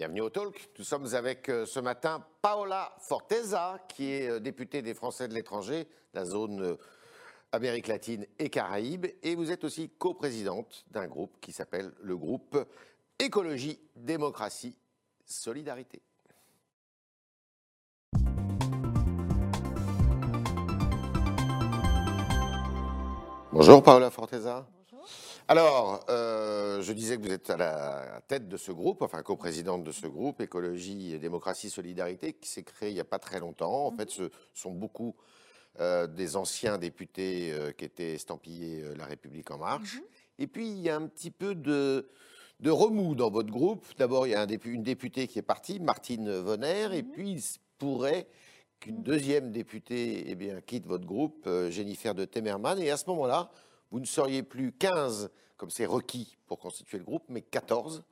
Bienvenue 0.00 0.22
au 0.22 0.30
Talk. 0.30 0.70
Nous 0.78 0.84
sommes 0.86 1.14
avec 1.14 1.50
euh, 1.50 1.66
ce 1.66 1.78
matin 1.78 2.24
Paola 2.40 2.96
Forteza, 3.00 3.78
qui 3.86 4.10
est 4.10 4.30
euh, 4.30 4.40
députée 4.40 4.80
des 4.80 4.94
Français 4.94 5.28
de 5.28 5.34
l'étranger, 5.34 5.86
la 6.14 6.24
zone 6.24 6.62
euh, 6.62 6.76
Amérique 7.52 7.86
latine 7.86 8.24
et 8.38 8.48
Caraïbes. 8.48 9.08
Et 9.22 9.34
vous 9.34 9.52
êtes 9.52 9.62
aussi 9.62 9.90
coprésidente 9.90 10.86
d'un 10.90 11.06
groupe 11.06 11.36
qui 11.42 11.52
s'appelle 11.52 11.92
le 12.00 12.16
groupe 12.16 12.58
Écologie, 13.18 13.78
Démocratie, 13.94 14.74
Solidarité. 15.26 16.00
Bonjour 23.52 23.82
Paola 23.82 24.10
Forteza. 24.10 24.66
Alors, 25.50 26.04
euh, 26.08 26.80
je 26.80 26.92
disais 26.92 27.16
que 27.16 27.22
vous 27.22 27.32
êtes 27.32 27.50
à 27.50 27.56
la 27.56 28.20
tête 28.28 28.46
de 28.46 28.56
ce 28.56 28.70
groupe, 28.70 29.02
enfin 29.02 29.20
coprésidente 29.22 29.82
de 29.82 29.90
ce 29.90 30.06
groupe, 30.06 30.40
Écologie, 30.40 31.18
Démocratie, 31.18 31.70
Solidarité, 31.70 32.34
qui 32.34 32.48
s'est 32.48 32.62
créé 32.62 32.90
il 32.90 32.94
n'y 32.94 33.00
a 33.00 33.04
pas 33.04 33.18
très 33.18 33.40
longtemps. 33.40 33.86
En 33.86 33.90
fait, 33.90 34.10
ce 34.10 34.30
sont 34.54 34.70
beaucoup 34.70 35.16
euh, 35.80 36.06
des 36.06 36.36
anciens 36.36 36.78
députés 36.78 37.50
euh, 37.52 37.72
qui 37.72 37.84
étaient 37.84 38.12
estampillés 38.12 38.94
La 38.96 39.06
République 39.06 39.50
en 39.50 39.58
marche. 39.58 40.00
Et 40.38 40.46
puis, 40.46 40.68
il 40.68 40.78
y 40.78 40.88
a 40.88 40.94
un 40.94 41.08
petit 41.08 41.32
peu 41.32 41.56
de, 41.56 42.08
de 42.60 42.70
remous 42.70 43.16
dans 43.16 43.32
votre 43.32 43.50
groupe. 43.50 43.84
D'abord, 43.98 44.28
il 44.28 44.30
y 44.30 44.34
a 44.36 44.42
un 44.42 44.46
dépu- 44.46 44.70
une 44.70 44.84
députée 44.84 45.26
qui 45.26 45.40
est 45.40 45.42
partie, 45.42 45.80
Martine 45.80 46.30
Vonner, 46.30 46.96
et 46.96 47.02
puis 47.02 47.28
il 47.28 47.42
se 47.42 47.58
pourrait 47.76 48.28
qu'une 48.78 49.02
deuxième 49.02 49.50
députée 49.50 50.30
eh 50.30 50.36
bien, 50.36 50.60
quitte 50.60 50.86
votre 50.86 51.06
groupe, 51.06 51.50
Jennifer 51.70 52.14
de 52.14 52.24
Temerman. 52.24 52.78
Et 52.78 52.92
à 52.92 52.96
ce 52.96 53.10
moment-là, 53.10 53.50
vous 53.90 54.00
ne 54.00 54.04
seriez 54.06 54.42
plus 54.42 54.72
15, 54.72 55.30
comme 55.56 55.70
c'est 55.70 55.86
requis 55.86 56.36
pour 56.46 56.58
constituer 56.58 56.98
le 56.98 57.04
groupe, 57.04 57.24
mais 57.28 57.42
14. 57.42 58.04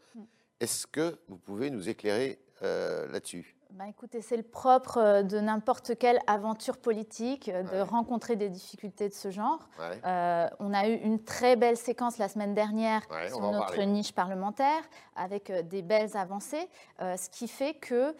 Est-ce 0.60 0.86
que 0.86 1.18
vous 1.28 1.38
pouvez 1.38 1.70
nous 1.70 1.88
éclairer 1.88 2.40
euh, 2.62 3.06
là-dessus? 3.12 3.54
Bah, 3.70 3.84
écoutez, 3.86 4.22
c'est 4.22 4.36
le 4.38 4.42
propre 4.42 4.96
euh, 4.96 5.22
de 5.22 5.38
n'importe 5.38 5.96
quelle 5.98 6.18
aventure 6.26 6.78
politique 6.78 7.48
euh, 7.50 7.62
de 7.62 7.68
Ouais. 7.68 7.82
rencontrer 7.82 8.34
des 8.34 8.48
difficultés 8.48 9.08
de 9.10 9.14
ce 9.14 9.30
genre. 9.30 9.68
Ouais. 9.78 10.00
Euh, 10.06 10.48
on 10.58 10.72
a 10.72 10.88
eu 10.88 10.94
une 10.94 11.22
très 11.22 11.54
belle 11.54 11.76
séquence 11.76 12.16
la 12.18 12.28
semaine 12.30 12.54
dernière 12.54 13.02
Ouais, 13.10 13.28
sur 13.28 13.40
notre 13.42 13.66
parler. 13.66 13.84
niche 13.86 14.12
parlementaire 14.12 14.82
avec 15.16 15.52
des 15.68 15.82
belles 15.82 16.16
avancées, 16.16 16.66
euh, 17.02 17.16
ce 17.18 17.28
qui 17.28 17.46
fait 17.46 17.74
que 17.74 18.16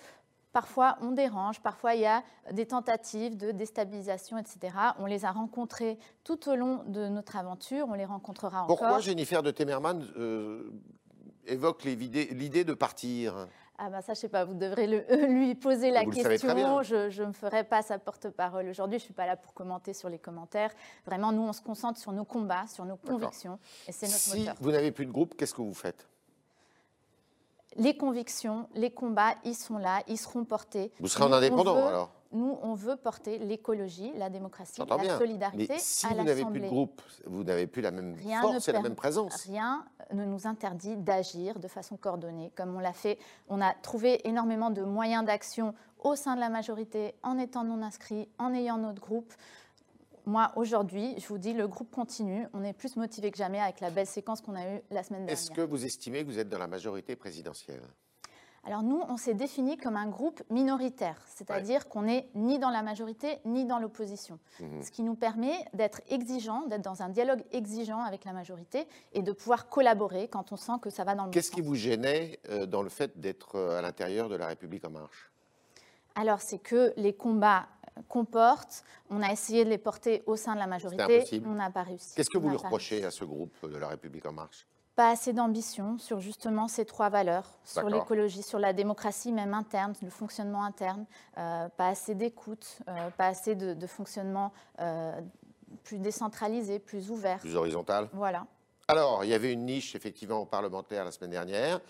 parfois 0.61 0.98
on 1.03 1.12
dérange, 1.12 1.61
parfois 1.61 1.95
il 1.95 2.01
y 2.01 2.06
a 2.06 2.25
des 2.51 2.67
tentatives 2.67 3.37
de 3.37 3.53
déstabilisation, 3.53 4.39
etc. 4.39 4.59
On 4.98 5.06
les 5.06 5.25
a 5.25 5.31
rencontrées 5.31 5.98
tout 6.25 6.48
au 6.48 6.56
long 6.56 6.83
de 6.87 7.06
notre 7.09 7.37
aventure, 7.37 7.87
on 7.89 7.95
les 7.95 8.05
rencontrera 8.05 8.67
Pourquoi 8.67 8.89
encore. 8.89 9.01
Jennifer 9.01 9.41
de 9.45 9.53
Temerman 9.53 10.05
euh, 10.17 10.69
évoque 11.47 11.84
l'idée 11.84 12.64
de 12.64 12.75
partir? 12.75 13.47
Ah 13.81 13.89
ben 13.91 14.01
ça, 14.01 14.14
je 14.14 14.19
sais 14.19 14.29
pas, 14.29 14.45
vous 14.45 14.55
devrez 14.55 14.89
le- 14.89 15.05
lui 15.29 15.55
poser 15.55 15.92
la 15.92 16.03
Vous 16.03 16.11
question. 16.11 16.83
Je 16.83 17.23
ne 17.23 17.27
me 17.29 17.33
ferai 17.33 17.62
pas 17.62 17.81
sa 17.83 18.01
porte-parole 18.01 18.67
aujourd'hui. 18.69 18.98
Je 18.98 19.05
ne 19.05 19.06
suis 19.06 19.14
pas 19.14 19.27
là 19.27 19.36
pour 19.36 19.55
commenter 19.55 19.92
sur 19.95 20.09
les 20.09 20.19
commentaires. 20.19 20.73
Vraiment, 21.06 21.31
nous, 21.31 21.42
on 21.42 21.53
se 21.53 21.61
concentre 21.62 22.01
sur 22.01 22.11
nos 22.11 22.25
combats, 22.25 22.67
sur 22.67 22.84
nos 22.84 22.97
convictions. 22.97 23.61
Et 23.86 23.92
c'est 23.92 24.06
notre 24.06 24.19
Si 24.19 24.41
moteur. 24.41 24.56
vous 24.61 24.73
n'avez 24.73 24.91
plus 24.91 25.06
de 25.06 25.12
groupe, 25.12 25.36
qu'est-ce 25.36 25.55
que 25.55 25.62
vous 25.62 25.75
faites? 25.75 26.09
Les 27.78 27.96
convictions, 27.96 28.68
les 28.74 28.90
combats, 28.90 29.34
ils 29.44 29.54
sont 29.54 29.78
là, 29.78 30.02
ils 30.08 30.18
seront 30.18 30.44
portés. 30.44 30.92
Vous 31.00 31.08
serez 31.08 31.24
en 31.24 31.32
indépendant 31.32 31.74
veut- 31.76 31.82
alors 31.82 32.10
Nous, 32.32 32.58
on 32.62 32.74
veut 32.74 32.96
porter 32.96 33.38
l'écologie, 33.38 34.12
la 34.16 34.28
démocratie, 34.28 34.82
la 34.86 34.96
bien. 34.98 35.16
solidarité 35.16 35.66
Mais 35.70 35.78
si 35.78 36.04
à 36.04 36.10
vous 36.10 36.24
n'avez 36.24 36.44
plus 36.44 36.60
de 36.60 36.66
groupe, 36.66 37.00
vous 37.26 37.42
n'avez 37.44 37.66
plus 37.66 37.80
la 37.80 37.90
même 37.90 38.14
Rien 38.16 38.42
force 38.42 38.68
et 38.68 38.72
la 38.72 38.82
même 38.82 38.96
présence. 38.96 39.44
Rien 39.44 39.84
ne 40.12 40.24
nous 40.24 40.46
interdit 40.46 40.96
d'agir 40.96 41.58
de 41.58 41.68
façon 41.68 41.96
coordonnée, 41.96 42.52
comme 42.56 42.74
on 42.74 42.80
l'a 42.80 42.92
fait. 42.92 43.18
On 43.48 43.60
a 43.62 43.72
trouvé 43.72 44.26
énormément 44.28 44.70
de 44.70 44.82
moyens 44.82 45.24
d'action 45.24 45.74
au 46.00 46.16
sein 46.16 46.34
de 46.34 46.40
la 46.40 46.48
majorité, 46.50 47.14
en 47.22 47.38
étant 47.38 47.64
non 47.64 47.82
inscrits, 47.82 48.28
en 48.38 48.52
ayant 48.52 48.76
notre 48.78 49.00
groupe. 49.00 49.32
Moi, 50.28 50.52
aujourd'hui, 50.56 51.14
je 51.16 51.27
vous 51.27 51.39
dis, 51.39 51.55
le 51.55 51.66
groupe 51.66 51.90
continue. 51.90 52.46
On 52.52 52.62
est 52.62 52.74
plus 52.74 52.96
motivé 52.96 53.30
que 53.30 53.39
jamais 53.39 53.61
avec 53.61 53.80
la 53.80 53.89
belle 53.89 54.06
séquence 54.06 54.42
qu'on 54.42 54.55
a 54.56 54.74
eue 54.74 54.83
la 54.90 55.02
semaine 55.02 55.24
dernière. 55.24 55.33
Est-ce 55.33 55.50
que 55.50 55.62
vous 55.62 55.86
estimez 55.86 56.22
que 56.22 56.30
vous 56.30 56.39
êtes 56.39 56.50
dans 56.50 56.58
la 56.58 56.66
majorité 56.66 57.16
présidentielle? 57.16 57.80
Alors 58.62 58.83
nous, 58.83 59.00
on 59.08 59.17
s'est 59.17 59.33
défini 59.33 59.78
comme 59.78 59.96
un 59.96 60.06
groupe 60.06 60.42
minoritaire, 60.50 61.24
c'est-à-dire 61.34 61.88
qu'on 61.88 62.02
n'est 62.02 62.28
ni 62.34 62.58
dans 62.58 62.68
la 62.68 62.83
majorité 62.83 63.38
ni 63.46 63.64
dans 63.64 63.78
l'opposition. 63.78 64.38
Mhm. 64.61 64.83
Ce 64.83 64.90
qui 64.90 65.02
nous 65.02 65.14
permet 65.14 65.64
d'être 65.72 66.02
exigeants, 66.11 66.67
d'être 66.67 66.83
dans 66.83 67.00
un 67.00 67.08
dialogue 67.08 67.42
exigeant 67.52 68.02
avec 68.02 68.27
la 68.27 68.34
majorité 68.34 68.86
et 69.14 69.22
de 69.22 69.33
pouvoir 69.33 69.70
collaborer 69.70 70.28
quand 70.28 70.52
on 70.52 70.56
sent 70.56 70.72
que 70.83 70.90
ça 70.90 71.05
va 71.05 71.14
dans 71.14 71.22
le 71.22 71.28
bon 71.28 71.33
Qu'est-ce 71.33 71.50
qui 71.50 71.61
sens. 71.61 71.67
vous 71.67 71.74
gênait 71.74 72.38
euh, 72.50 72.67
dans 72.67 72.83
le 72.83 72.90
fait 72.90 73.18
d'être 73.18 73.55
euh, 73.55 73.78
à 73.78 73.80
l'intérieur 73.80 74.28
de 74.28 74.36
la 74.36 74.48
République 74.48 74.84
en 74.84 74.90
marche? 74.90 75.33
Alors 76.17 76.42
c'est 76.42 76.58
que 76.58 76.92
les 76.98 77.14
combats 77.14 77.67
porte, 78.25 78.85
on 79.11 79.23
a 79.23 79.33
essayé 79.33 79.64
de 79.64 79.70
les 79.70 79.79
porter 79.79 80.23
au 80.27 80.36
sein 80.36 80.55
de 80.55 80.59
la 80.59 80.67
majorité, 80.67 81.42
on 81.47 81.55
n'a 81.55 81.70
pas 81.70 81.83
réussi. 81.83 82.14
Qu'est-ce 82.14 82.31
que 82.31 82.39
vous 82.39 82.51
lui 82.51 82.57
reprochez 82.57 82.97
réussi. 82.97 83.07
à 83.07 83.11
ce 83.11 83.25
groupe 83.25 83.55
de 83.69 83.77
la 83.77 83.89
République 83.89 84.27
en 84.27 84.33
marche? 84.33 84.67
Pas 84.97 85.11
assez 85.11 85.33
d'ambition 85.33 85.97
sur 85.98 86.19
justement 86.19 86.67
ces 86.67 86.85
trois 86.85 87.09
valeurs, 87.09 87.59
sur 87.63 87.89
l'écologie, 87.89 88.42
sur 88.42 88.59
la 88.59 88.73
démocratie 88.73 89.31
même 89.31 89.55
interne, 89.55 89.92
le 90.03 90.11
fonctionnement 90.11 90.64
interne, 90.64 91.07
euh, 91.39 91.69
pas 91.69 91.89
assez 91.89 92.17
d'écoute, 92.17 92.81
euh, 92.89 93.09
pas 93.17 93.29
assez 93.29 93.55
de, 93.55 93.75
de 93.75 93.86
fonctionnement 93.86 94.53
euh, 94.80 95.13
plus 95.85 95.98
décentralisé, 95.98 96.80
plus 96.80 97.13
ouvert. 97.13 97.39
Plus 97.39 97.55
horizontal 97.55 98.09
Voilà. 98.13 98.47
Alors, 98.89 99.23
il 99.23 99.30
y 99.30 99.35
avait 99.35 99.53
une 99.53 99.67
niche 99.67 99.95
effectivement 99.95 100.45
parlementaire 100.47 101.05
la 101.05 101.13
semaine 101.13 101.30
dernière, 101.30 101.80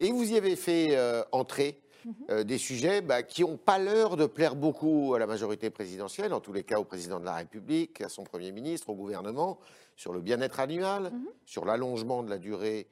et 0.00 0.10
vous 0.10 0.32
y 0.32 0.36
avez 0.36 0.56
fait 0.56 0.96
entrer. 1.32 1.82
Euh, 2.30 2.44
des 2.44 2.58
sujets 2.58 3.00
bah, 3.00 3.22
qui 3.22 3.42
n'ont 3.42 3.56
pas 3.56 3.78
l'heure 3.78 4.16
de 4.16 4.26
plaire 4.26 4.54
beaucoup 4.56 5.14
à 5.14 5.18
la 5.18 5.26
majorité 5.26 5.70
présidentielle, 5.70 6.32
en 6.32 6.40
tous 6.40 6.52
les 6.52 6.64
cas 6.64 6.78
au 6.78 6.84
président 6.84 7.18
de 7.20 7.24
la 7.24 7.34
République, 7.34 8.00
à 8.00 8.08
son 8.08 8.24
Premier 8.24 8.52
ministre, 8.52 8.90
au 8.90 8.94
gouvernement, 8.94 9.58
sur 9.96 10.12
le 10.12 10.20
bien-être 10.20 10.60
animal, 10.60 11.10
Mhm. 11.12 11.26
sur 11.44 11.64
l'allongement 11.64 12.22
de 12.22 12.30
la 12.30 12.38
durée 12.38 12.88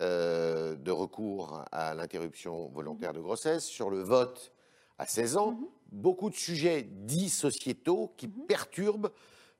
euh, 0.00 0.76
de 0.76 0.90
recours 0.92 1.64
à 1.72 1.92
l'interruption 1.94 2.68
volontaire 2.68 3.12
de 3.12 3.20
grossesse, 3.20 3.64
sur 3.64 3.90
le 3.90 4.00
vote 4.00 4.52
à 4.98 5.06
16 5.06 5.36
ans, 5.36 5.52
Mhm. 5.52 5.66
beaucoup 5.90 6.30
de 6.30 6.36
sujets 6.36 6.82
dits 6.82 7.30
sociétaux 7.30 8.12
qui 8.16 8.28
Mhm. 8.28 8.46
perturbent 8.46 9.10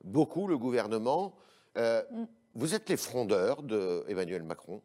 beaucoup 0.03 0.47
le 0.47 0.57
gouvernement. 0.57 1.33
Euh, 1.77 2.03
Mm. 2.11 2.23
vous 2.55 2.73
êtes 2.73 2.87
les 2.89 2.95
frondeurs 2.97 3.63
de 3.63 4.05
Emmanuel 4.07 4.43
Macron? 4.43 4.81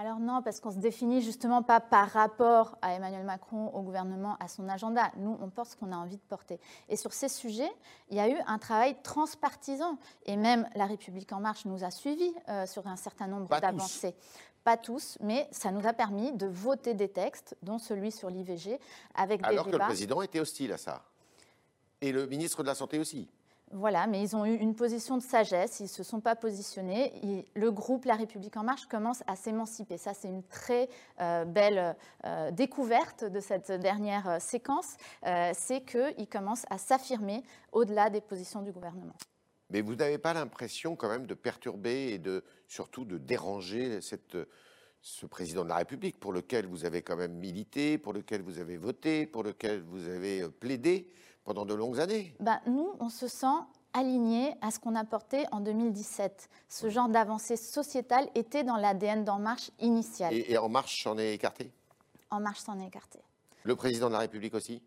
Alors 0.00 0.20
non, 0.20 0.42
parce 0.42 0.60
qu'on 0.60 0.70
se 0.70 0.78
définit 0.78 1.22
justement 1.22 1.64
pas 1.64 1.80
par 1.80 2.08
rapport 2.10 2.78
à 2.82 2.94
Emmanuel 2.94 3.24
Macron, 3.24 3.66
au 3.74 3.82
gouvernement, 3.82 4.36
à 4.38 4.46
son 4.46 4.68
agenda. 4.68 5.10
Nous, 5.16 5.36
on 5.42 5.50
porte 5.50 5.70
ce 5.72 5.76
qu'on 5.76 5.90
a 5.90 5.96
envie 5.96 6.18
de 6.18 6.22
porter. 6.28 6.60
Et 6.88 6.94
sur 6.94 7.12
ces 7.12 7.28
sujets, 7.28 7.72
il 8.08 8.16
y 8.16 8.20
a 8.20 8.28
eu 8.28 8.36
un 8.46 8.58
travail 8.58 8.96
transpartisan. 9.02 9.98
Et 10.24 10.36
même 10.36 10.68
La 10.76 10.86
République 10.86 11.32
en 11.32 11.40
marche 11.40 11.64
nous 11.64 11.82
a 11.82 11.90
suivis 11.90 12.32
euh, 12.48 12.64
sur 12.64 12.86
un 12.86 12.94
certain 12.94 13.26
nombre 13.26 13.48
d'avancées. 13.48 14.14
Pas 14.62 14.76
tous, 14.76 15.18
mais 15.20 15.48
ça 15.50 15.72
nous 15.72 15.84
a 15.84 15.92
permis 15.92 16.32
de 16.32 16.46
voter 16.46 16.94
des 16.94 17.08
textes, 17.08 17.56
dont 17.64 17.78
celui 17.78 18.12
sur 18.12 18.30
l'IVG, 18.30 18.78
avec 19.16 19.44
Alors 19.44 19.64
des 19.64 19.70
que 19.70 19.72
le 19.74 19.78
débats. 19.78 19.86
président 19.86 20.22
était 20.22 20.38
hostile 20.38 20.74
à 20.74 20.78
ça. 20.78 21.02
Et 22.00 22.12
le 22.12 22.28
ministre 22.28 22.62
de 22.62 22.68
la 22.68 22.76
Santé 22.76 23.00
aussi. 23.00 23.28
Voilà, 23.72 24.06
mais 24.06 24.22
ils 24.22 24.34
ont 24.34 24.46
eu 24.46 24.54
une 24.54 24.74
position 24.74 25.18
de 25.18 25.22
sagesse, 25.22 25.80
ils 25.80 25.84
ne 25.84 25.88
se 25.88 26.02
sont 26.02 26.20
pas 26.20 26.34
positionnés. 26.34 27.12
Ils- 27.22 27.44
le 27.54 27.70
groupe 27.70 28.06
La 28.06 28.14
République 28.14 28.56
En 28.56 28.62
Marche 28.62 28.86
commence 28.86 29.22
à 29.26 29.36
s'émanciper. 29.36 29.98
Ça, 29.98 30.14
c'est 30.14 30.28
une 30.28 30.42
très 30.42 30.88
euh, 31.20 31.44
belle 31.44 31.94
euh, 32.24 32.50
découverte 32.50 33.24
de 33.24 33.40
cette 33.40 33.70
dernière 33.70 34.28
euh, 34.28 34.38
séquence, 34.38 34.96
c'est 35.52 35.82
qu'il 35.84 36.28
commence 36.28 36.64
à 36.70 36.78
s'affirmer 36.78 37.42
au-delà 37.72 38.08
des 38.08 38.20
positions 38.20 38.62
du 38.62 38.72
gouvernement. 38.72 39.14
Mais 39.70 39.82
vous 39.82 39.94
n'avez 39.94 40.18
pas 40.18 40.32
l'impression 40.32 40.96
quand 40.96 41.08
même 41.08 41.26
de 41.26 41.34
perturber 41.34 42.12
et 42.12 42.18
de 42.18 42.42
surtout 42.68 43.04
de 43.04 43.18
déranger 43.18 44.00
ce 45.02 45.26
président 45.26 45.64
de 45.64 45.68
la 45.68 45.76
République 45.76 46.18
pour 46.18 46.32
lequel 46.32 46.66
vous 46.66 46.86
avez 46.86 47.02
quand 47.02 47.16
même 47.16 47.34
milité, 47.34 47.98
pour 47.98 48.14
lequel 48.14 48.40
vous 48.40 48.58
avez 48.58 48.78
voté, 48.78 49.26
pour 49.26 49.42
lequel 49.42 49.82
vous 49.82 50.08
avez 50.08 50.48
plaidé? 50.48 51.10
Pendant 51.48 51.64
de 51.64 51.72
longues 51.72 51.98
années 51.98 52.34
Ben, 52.40 52.60
nous, 52.66 52.90
on 53.00 53.08
se 53.08 53.26
sent 53.26 53.46
alignés 53.94 54.54
à 54.60 54.70
ce 54.70 54.78
qu'on 54.78 54.94
a 54.94 55.02
porté 55.04 55.46
en 55.50 55.60
2017. 55.60 56.50
Ce 56.68 56.90
genre 56.90 57.08
d'avancée 57.08 57.56
sociétale 57.56 58.28
était 58.34 58.64
dans 58.64 58.76
l'ADN 58.76 59.24
d'En 59.24 59.38
Marche 59.38 59.70
initial. 59.80 60.34
et, 60.34 60.52
et 60.52 60.58
En 60.58 60.68
Marche 60.68 61.02
s'en 61.02 61.16
est 61.16 61.32
écarté? 61.32 61.72
En 62.30 62.40
Marche 62.40 62.60
s'en 62.60 62.78
est 62.78 62.86
écarté. 62.86 63.18
Le 63.64 63.74
président 63.76 64.08
de 64.08 64.12
la 64.12 64.18
République 64.18 64.52
aussi? 64.52 64.82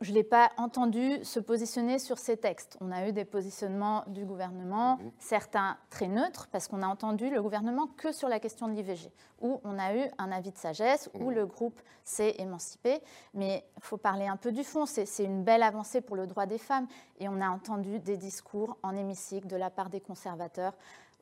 Je 0.00 0.10
ne 0.10 0.14
l'ai 0.14 0.24
pas 0.24 0.50
entendu 0.56 1.22
se 1.24 1.38
positionner 1.40 1.98
sur 1.98 2.16
ces 2.18 2.38
textes. 2.38 2.78
On 2.80 2.90
a 2.90 3.06
eu 3.06 3.12
des 3.12 3.26
positionnements 3.26 4.04
du 4.06 4.24
gouvernement, 4.24 4.96
Mhm. 4.96 5.10
certains 5.18 5.76
très 5.90 6.08
neutres, 6.08 6.48
parce 6.50 6.68
qu'on 6.68 6.80
a 6.82 6.86
entendu 6.86 7.28
le 7.28 7.42
gouvernement 7.42 7.86
que 7.98 8.10
sur 8.10 8.28
la 8.30 8.40
question 8.40 8.66
de 8.68 8.72
l'IVG, 8.72 9.10
où 9.42 9.60
on 9.62 9.78
a 9.78 9.94
eu 9.94 10.10
un 10.16 10.32
avis 10.32 10.52
de 10.52 10.56
sagesse, 10.56 11.10
où 11.12 11.24
Mhm. 11.30 11.34
le 11.34 11.46
groupe 11.46 11.80
s'est 12.02 12.34
émancipé. 12.38 13.02
Mais 13.34 13.62
il 13.76 13.82
faut 13.82 13.98
parler 13.98 14.26
un 14.26 14.36
peu 14.38 14.52
du 14.52 14.64
fond. 14.64 14.86
C'est 14.86 15.04
c'est 15.04 15.24
une 15.24 15.44
belle 15.44 15.62
avancée 15.62 16.00
pour 16.00 16.16
le 16.16 16.26
droit 16.26 16.46
des 16.46 16.58
femmes. 16.58 16.86
Et 17.18 17.28
on 17.28 17.40
a 17.42 17.50
entendu 17.50 17.98
des 17.98 18.16
discours 18.16 18.78
en 18.82 18.96
hémicycle 18.96 19.46
de 19.48 19.56
la 19.56 19.68
part 19.68 19.90
des 19.90 20.00
conservateurs 20.00 20.72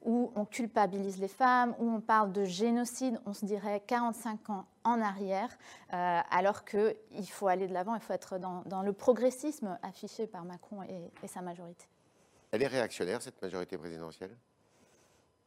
où 0.09 0.33
on 0.37 0.47
culpabilise 0.47 1.19
les 1.19 1.29
femmes, 1.29 1.75
où 1.79 1.85
on 1.85 2.01
parle 2.01 2.33
de 2.33 2.47
génocide, 2.47 3.21
on 3.27 3.35
se 3.35 3.45
dirait 3.45 3.83
45 3.87 4.49
ans 4.49 4.67
en 4.83 5.03
arrière, 5.03 5.51
euh, 5.93 6.21
alors 6.31 6.65
qu'il 6.65 7.29
faut 7.31 7.47
aller 7.47 7.69
de 7.69 7.75
l'avant, 7.75 7.95
il 7.95 8.01
faut 8.01 8.15
être 8.15 8.39
dans, 8.39 8.83
le 8.83 8.93
progressisme 8.95 9.79
affiché 9.83 10.27
par 10.27 10.47
Macron 10.47 10.83
et, 10.83 11.29
sa 11.29 11.43
majorité. 11.43 11.85
Elle 12.53 12.63
est 12.63 12.69
réactionnaire, 12.69 13.21
cette 13.21 13.41
majorité 13.43 13.77
présidentielle? 13.77 14.35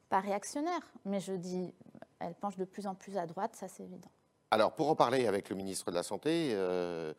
Pas 0.10 0.20
réactionnaire, 0.20 0.92
mais 1.06 1.20
je 1.20 1.34
dis, 1.34 1.74
elle 2.20 2.36
penche 2.36 2.58
de 2.58 2.66
plus 2.66 2.86
en 2.86 2.94
plus 2.94 3.18
à 3.18 3.26
droite, 3.26 3.56
ça 3.56 3.68
c'est 3.68 3.82
évident. 3.82 4.12
Alors, 4.52 4.76
pour 4.76 4.92
en 4.92 4.96
parler 4.96 5.26
avec 5.26 5.50
le 5.50 5.56
ministre 5.56 5.90
de 5.90 5.96
la 5.96 6.04
Santé, 6.04 6.52
euh, 6.54 7.16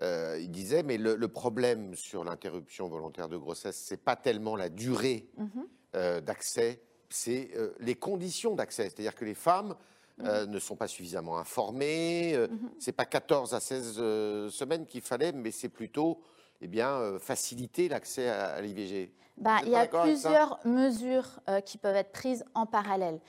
euh, 0.00 0.38
il 0.40 0.50
disait, 0.50 0.82
mais 0.82 0.96
le, 0.96 1.28
problème 1.28 1.94
sur 1.96 2.24
l'interruption 2.24 2.88
volontaire 2.88 3.28
de 3.28 3.36
grossesse, 3.36 3.76
c'est 3.76 4.02
pas 4.02 4.16
tellement 4.16 4.56
la 4.56 4.70
durée 4.70 5.28
mhm. 5.94 6.20
d'accès, 6.20 6.80
c'est 7.08 7.50
les 7.80 7.94
conditions 7.94 8.54
d'accès. 8.54 8.84
C'est-à-dire 8.84 9.14
que 9.14 9.24
les 9.24 9.34
femmes 9.34 9.74
euh, 10.24 10.46
mhm. 10.46 10.52
ne 10.52 10.58
sont 10.58 10.74
pas 10.74 10.88
suffisamment 10.88 11.38
informés. 11.38 12.34
Euh, 12.34 12.48
mhm. 12.48 12.70
Ce 12.80 12.90
n'est 12.90 12.94
pas 12.94 13.04
14 13.04 13.54
à 13.54 13.60
16 13.60 13.96
euh, 13.98 14.50
semaines 14.50 14.84
qu'il 14.86 15.00
fallait, 15.00 15.32
mais 15.32 15.52
c'est 15.52 15.68
plutôt 15.68 16.20
eh 16.60 16.66
bien, 16.66 17.18
faciliter 17.20 17.88
l'accès 17.88 18.28
à, 18.28 18.60
l'IVG. 18.60 19.12
Bah, 19.36 19.58
il 19.62 19.68
y 19.68 19.76
a 19.76 19.86
plusieurs 19.86 20.58
mesures 20.64 21.38
qui 21.64 21.78
peuvent 21.78 21.94
être 21.94 22.10
prises 22.10 22.44
en 22.54 22.66
parallèle. 22.66 23.20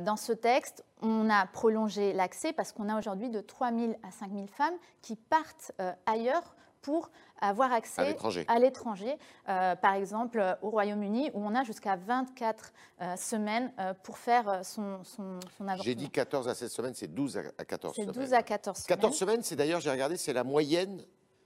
dans 0.00 0.16
ce 0.16 0.32
texte, 0.32 0.82
on 1.02 1.28
a 1.28 1.44
prolongé 1.44 2.14
l'accès 2.14 2.54
parce 2.54 2.72
qu'on 2.72 2.88
a 2.88 2.98
aujourd'hui 2.98 3.28
de 3.28 3.42
3 3.42 3.72
000 3.72 3.92
à 4.02 4.10
5 4.10 4.32
000 4.32 4.46
femmes 4.46 4.72
qui 5.02 5.16
partent 5.16 5.72
ailleurs 6.06 6.56
pour 6.82 7.10
avoir 7.40 7.72
accès 7.72 8.16
à 8.48 8.58
l'étranger. 8.58 9.16
Euh, 9.48 9.76
par 9.76 9.94
exemple, 9.94 10.40
euh, 10.40 10.54
au 10.62 10.70
Royaume-Uni, 10.70 11.30
où 11.34 11.44
on 11.44 11.54
a 11.54 11.62
jusqu'à 11.64 11.96
24 11.96 12.72
euh, 13.00 13.16
semaines 13.16 13.72
pour 14.02 14.18
faire 14.18 14.64
son, 14.64 15.02
son, 15.04 15.38
avortement. 15.60 15.82
J'ai 15.82 15.94
dit 15.94 16.10
14 16.10 16.48
à 16.48 16.54
16 16.54 16.72
semaines, 16.72 16.94
c'est 16.94 17.12
12 17.12 17.38
à 17.58 17.64
14 17.64 17.94
semaines. 17.94 18.12
C'est 18.12 18.20
12 18.20 18.34
à 18.34 18.42
14 18.42 18.76
semaines. 18.76 18.98
14 18.98 19.16
semaines, 19.16 19.42
c'est 19.42 19.56
d'ailleurs, 19.56 19.80
j'ai 19.80 19.90
regardé, 19.90 20.16
c'est 20.16 20.32
la 20.32 20.44
moyenne 20.44 21.04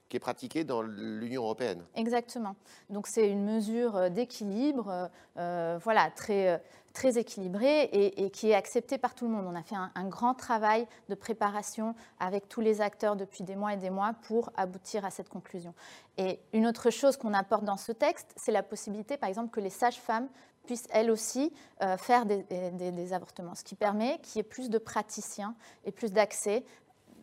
qui 0.09 0.17
est 0.17 0.21
pratiquée 0.21 0.65
dans 0.65 0.83
l'Union 0.83 1.43
européenne. 1.43 1.83
Exactement. 1.95 2.55
Donc 2.91 3.07
c'est 3.07 3.31
une 3.31 3.45
mesure 3.45 4.11
d'équilibre, 4.11 5.11
voilà, 5.37 6.11
très 6.15 6.63
très 6.93 7.19
équilibré 7.19 7.85
et, 7.93 8.31
qui 8.31 8.51
est 8.51 8.55
accepté 8.55 8.99
par 8.99 9.15
tout 9.15 9.27
le 9.27 9.31
monde. 9.33 9.47
On 9.49 9.55
a 9.55 9.63
fait 9.63 9.77
un, 9.77 10.09
grand 10.09 10.35
travail 10.35 10.87
de 11.09 11.15
préparation 11.15 11.95
avec 12.21 12.49
tous 12.49 12.61
les 12.61 12.81
acteurs 12.81 13.17
depuis 13.17 13.45
des 13.45 13.57
mois 13.57 13.75
et 13.75 13.77
des 13.77 13.91
mois 13.91 14.15
pour 14.23 14.51
aboutir 14.57 15.05
à 15.05 15.11
cette 15.11 15.29
conclusion. 15.29 15.75
Et 16.19 16.39
une 16.53 16.67
autre 16.67 16.91
chose 16.91 17.17
qu'on 17.17 17.35
apporte 17.35 17.65
dans 17.65 17.77
ce 17.77 17.93
texte, 17.93 18.33
c'est 18.37 18.53
la 18.53 18.63
possibilité, 18.63 19.17
par 19.17 19.29
exemple, 19.29 19.51
que 19.51 19.61
les 19.61 19.71
sages-femmes 19.71 20.29
puissent 20.67 20.89
elles 20.91 21.11
aussi 21.11 21.53
euh, 21.83 21.97
faire 21.97 22.27
des, 22.27 23.13
avortements, 23.13 23.55
ce 23.55 23.65
qui 23.65 23.75
permet 23.75 24.19
qu'il 24.23 24.37
y 24.37 24.41
ait 24.41 24.49
plus 24.49 24.71
de 24.71 24.79
praticiens 24.79 25.55
et 25.85 25.93
plus 25.93 26.13
d'accès 26.13 26.65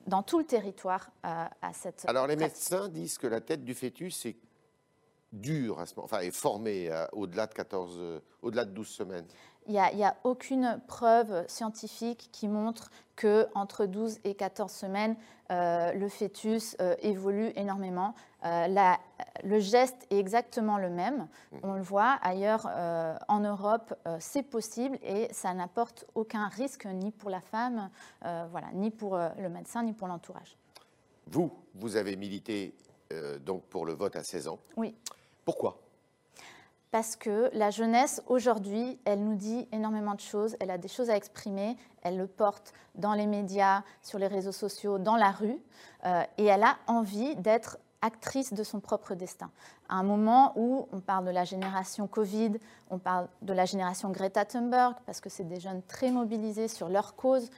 dans 0.07 0.24
tout 0.24 0.39
le 0.39 0.45
territoire 0.45 1.12
euh, 1.25 1.45
à 1.62 1.74
cette. 1.74 2.06
Alors 2.07 2.27
les 2.27 2.36
médecins 2.36 2.89
disent 2.89 3.18
que 3.18 3.27
la 3.27 3.42
tête 3.42 3.63
du 3.63 3.74
fœtus 3.74 4.25
est 4.25 4.38
dure, 5.31 5.83
enfin 5.98 6.19
est 6.19 6.31
formée 6.31 6.89
euh, 6.89 7.06
au-delà 7.12 7.48
de 7.48 7.54
14, 7.54 8.22
au-delà 8.42 8.65
de 8.65 8.72
12 8.72 8.88
semaines 8.88 9.27
il 9.69 9.95
n'y 9.95 10.04
a, 10.04 10.16
aucune 10.24 10.81
preuve 10.88 11.48
scientifique 11.48 12.30
qui 12.31 12.48
montre 12.48 12.89
qu'entre 13.16 13.86
12 13.86 14.19
et 14.24 14.33
14 14.33 14.71
semaines, 14.71 15.16
euh, 15.51 15.92
le 15.94 16.10
fœtus 16.10 16.75
euh, 16.81 16.95
évolue 17.01 17.51
énormément. 17.56 18.16
Euh, 18.45 18.68
le 19.44 19.60
geste 19.60 20.07
est 20.10 20.18
exactement 20.18 20.80
le 20.80 20.89
même. 20.89 21.27
On 21.62 21.74
le 21.74 21.81
voit 21.81 22.18
ailleurs 22.24 22.66
en 23.27 23.39
Europe, 23.42 23.94
c'est 24.19 24.44
possible 24.44 24.98
et 25.04 25.27
ça 25.31 25.54
n'apporte 25.54 26.06
aucun 26.15 26.48
risque 26.48 26.86
ni 26.86 27.12
pour 27.12 27.30
la 27.30 27.42
femme, 27.42 27.89
voilà, 28.22 28.68
ni 28.74 28.92
pour 28.92 29.18
le 29.18 29.50
médecin, 29.50 29.83
ni 29.83 29.94
pour 29.94 30.07
l'entourage. 30.07 30.57
Vous, 31.27 31.51
vous 31.75 31.95
avez 31.95 32.15
milité 32.15 32.74
donc 33.42 33.63
pour 33.63 33.86
le 33.86 33.94
vote 33.94 34.15
à 34.15 34.24
16 34.24 34.48
ans. 34.48 34.60
Oui. 34.77 34.95
Pourquoi? 35.44 35.80
Parce 36.91 37.15
que 37.15 37.50
la 37.53 37.69
jeunesse, 37.69 38.21
aujourd'hui, 38.27 39.00
elle 39.06 39.24
nous 39.24 39.36
dit 39.36 39.68
énormément 39.71 40.15
de 40.15 40.19
choses, 40.19 40.56
elle 40.59 40.71
a 40.71 40.77
des 40.77 40.88
choses 40.88 41.09
à 41.09 41.15
exprimer, 41.15 41.77
elle 42.01 42.18
le 42.18 42.27
porte 42.27 42.74
dans 42.95 43.13
les 43.13 43.27
médias, 43.27 43.83
sur 44.01 44.18
les 44.18 44.27
réseaux 44.27 44.51
sociaux, 44.51 44.97
dans 44.97 45.15
la 45.15 45.31
rue, 45.31 45.57
euh, 46.06 46.24
et 46.38 46.45
elle 46.45 46.63
a 46.63 46.77
envie 46.88 47.36
d'être 47.36 47.77
actrice 48.01 48.53
de 48.53 48.63
son 48.63 48.80
propre 48.80 49.13
destin. 49.13 49.51
À 49.89 49.95
un 49.95 50.03
moment 50.03 50.53
où 50.56 50.88
on 50.91 51.00
parle 51.00 51.25
de 51.25 51.31
la 51.31 51.44
génération 51.44 52.07
Covid, 52.07 52.53
on 52.89 52.97
parle 52.97 53.27
de 53.41 53.53
la 53.53 53.65
génération 53.65 54.09
Greta 54.09 54.45
Thunberg, 54.45 54.95
parce 55.06 55.19
que 55.19 55.30
c'est 55.30 55.44
des 55.44 55.59
jeunes 55.59 55.81
très 55.83 56.12
mobilisés 56.12 56.68
sur 56.68 56.89
leur 56.89 57.15
cause, 57.15 57.50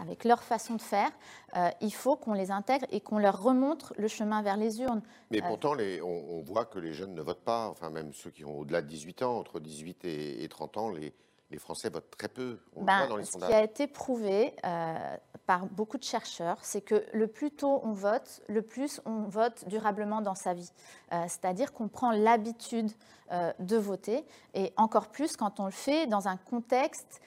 avec 0.00 0.24
leur 0.24 0.42
façon 0.42 0.74
de 0.74 0.82
faire, 0.82 1.10
euh, 1.56 1.70
il 1.80 1.92
faut 1.92 2.16
qu'on 2.16 2.32
les 2.32 2.50
intègre 2.50 2.86
et 2.90 3.00
qu'on 3.00 3.18
leur 3.18 3.42
remontre 3.42 3.94
le 3.96 4.08
chemin 4.08 4.42
vers 4.42 4.56
les 4.56 4.80
urnes. 4.80 5.02
Mais 5.30 5.42
euh, 5.42 5.46
pourtant, 5.46 5.74
on, 6.04 6.42
voit 6.42 6.64
que 6.64 6.78
les 6.78 6.92
jeunes 6.92 7.14
ne 7.14 7.22
votent 7.22 7.44
pas, 7.44 7.68
enfin 7.68 7.90
même 7.90 8.12
ceux 8.12 8.30
qui 8.30 8.44
ont 8.44 8.58
au-delà 8.58 8.82
de 8.82 8.86
18 8.86 9.22
ans, 9.22 9.38
entre 9.38 9.60
18 9.60 10.04
et, 10.04 10.48
30 10.48 10.76
ans, 10.76 10.90
les, 10.90 11.12
Français 11.58 11.88
votent 11.88 12.10
très 12.10 12.28
peu. 12.28 12.58
On 12.74 12.84
ben, 12.84 13.08
dans 13.08 13.16
les 13.16 13.24
ce 13.24 13.38
qui 13.38 13.44
a 13.44 13.62
été 13.62 13.86
prouvé 13.86 14.54
euh, 14.66 15.16
par 15.46 15.64
beaucoup 15.64 15.96
de 15.96 16.02
chercheurs, 16.02 16.58
c'est 16.60 16.82
que 16.82 17.06
le 17.14 17.28
plus 17.28 17.50
tôt 17.50 17.80
on 17.82 17.92
vote, 17.92 18.42
le 18.48 18.60
plus 18.60 19.00
on 19.06 19.22
vote 19.22 19.66
durablement 19.66 20.20
dans 20.20 20.34
sa 20.34 20.52
vie. 20.52 20.70
C'est-à-dire 21.10 21.72
qu'on 21.72 21.88
prend 21.88 22.10
l'habitude 22.10 22.90
de 23.30 23.76
voter, 23.76 24.26
et 24.52 24.74
encore 24.76 25.08
plus 25.08 25.38
quand 25.38 25.58
on 25.58 25.64
le 25.64 25.70
fait 25.70 26.06
dans 26.06 26.28
un 26.28 26.36
contexte 26.36 27.22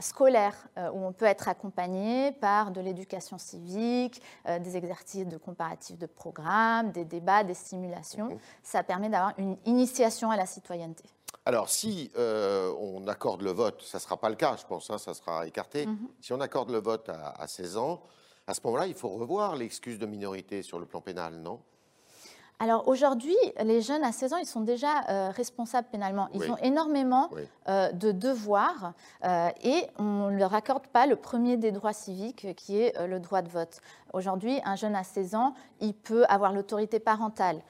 scolaire 0.00 0.54
euh, 0.76 0.90
où 0.90 1.04
on 1.04 1.12
peut 1.12 1.24
être 1.24 1.48
accompagné 1.48 2.32
par 2.32 2.70
de 2.70 2.80
l'éducation 2.80 3.38
civique, 3.38 4.22
euh, 4.46 4.58
des 4.58 4.76
exercices 4.76 5.26
de 5.26 5.36
comparatif 5.36 5.98
de 5.98 6.06
programmes, 6.06 6.90
des 6.92 7.04
débats, 7.04 7.44
des 7.44 7.54
simulations. 7.54 8.30
Mhm. 8.30 8.38
Ça 8.62 8.82
permet 8.82 9.08
d'avoir 9.08 9.32
une 9.38 9.56
initiation 9.64 10.30
à 10.30 10.36
la 10.36 10.46
citoyenneté. 10.46 11.04
Alors, 11.44 11.68
si 11.68 12.10
euh, 12.16 12.74
on 12.78 13.06
accorde 13.08 13.42
le 13.42 13.52
vote, 13.52 13.82
ça 13.82 13.98
ne 13.98 14.02
sera 14.02 14.16
pas 14.16 14.28
le 14.28 14.36
cas, 14.36 14.56
je 14.56 14.66
pense, 14.66 14.90
hein, 14.90 14.98
ça 14.98 15.14
sera 15.14 15.46
écarté. 15.46 15.86
Mhm. 15.86 16.08
Si 16.20 16.32
on 16.32 16.40
accorde 16.40 16.70
le 16.70 16.78
vote 16.78 17.08
à, 17.08 17.30
à 17.30 17.46
16 17.46 17.76
ans, 17.76 18.02
à 18.46 18.54
ce 18.54 18.60
moment-là, 18.64 18.86
il 18.86 18.94
faut 18.94 19.10
revoir 19.10 19.56
l'excuse 19.56 19.98
de 19.98 20.06
minorité 20.06 20.62
sur 20.62 20.78
le 20.78 20.86
plan 20.86 21.00
pénal, 21.00 21.34
non? 21.34 21.60
Alors 22.60 22.88
aujourd'hui, 22.88 23.36
les 23.62 23.80
jeunes 23.80 24.02
à 24.02 24.10
16 24.10 24.32
ans, 24.32 24.36
ils 24.38 24.46
sont 24.46 24.62
déjà 24.62 25.04
euh, 25.08 25.30
responsables 25.30 25.86
pénalement. 25.92 26.28
Ils 26.34 26.50
ont 26.50 26.56
énormément 26.56 27.30
euh, 27.68 27.92
de 27.92 28.10
devoirs 28.10 28.94
euh, 29.24 29.48
et 29.62 29.84
on 29.98 30.30
ne 30.30 30.38
leur 30.38 30.54
accorde 30.54 30.88
pas 30.88 31.06
le 31.06 31.14
premier 31.14 31.56
des 31.56 31.70
droits 31.70 31.92
civiques 31.92 32.54
qui 32.56 32.80
est 32.80 32.98
le 33.06 33.20
droit 33.20 33.42
de 33.42 33.48
vote. 33.48 33.80
Aujourd'hui, 34.12 34.60
un 34.64 34.74
jeune 34.74 34.96
à 34.96 35.04
16 35.04 35.36
ans, 35.36 35.54
il 35.80 35.94
peut 35.94 36.24
avoir 36.28 36.52
l'autorité 36.52 36.98
parentale, 36.98 37.60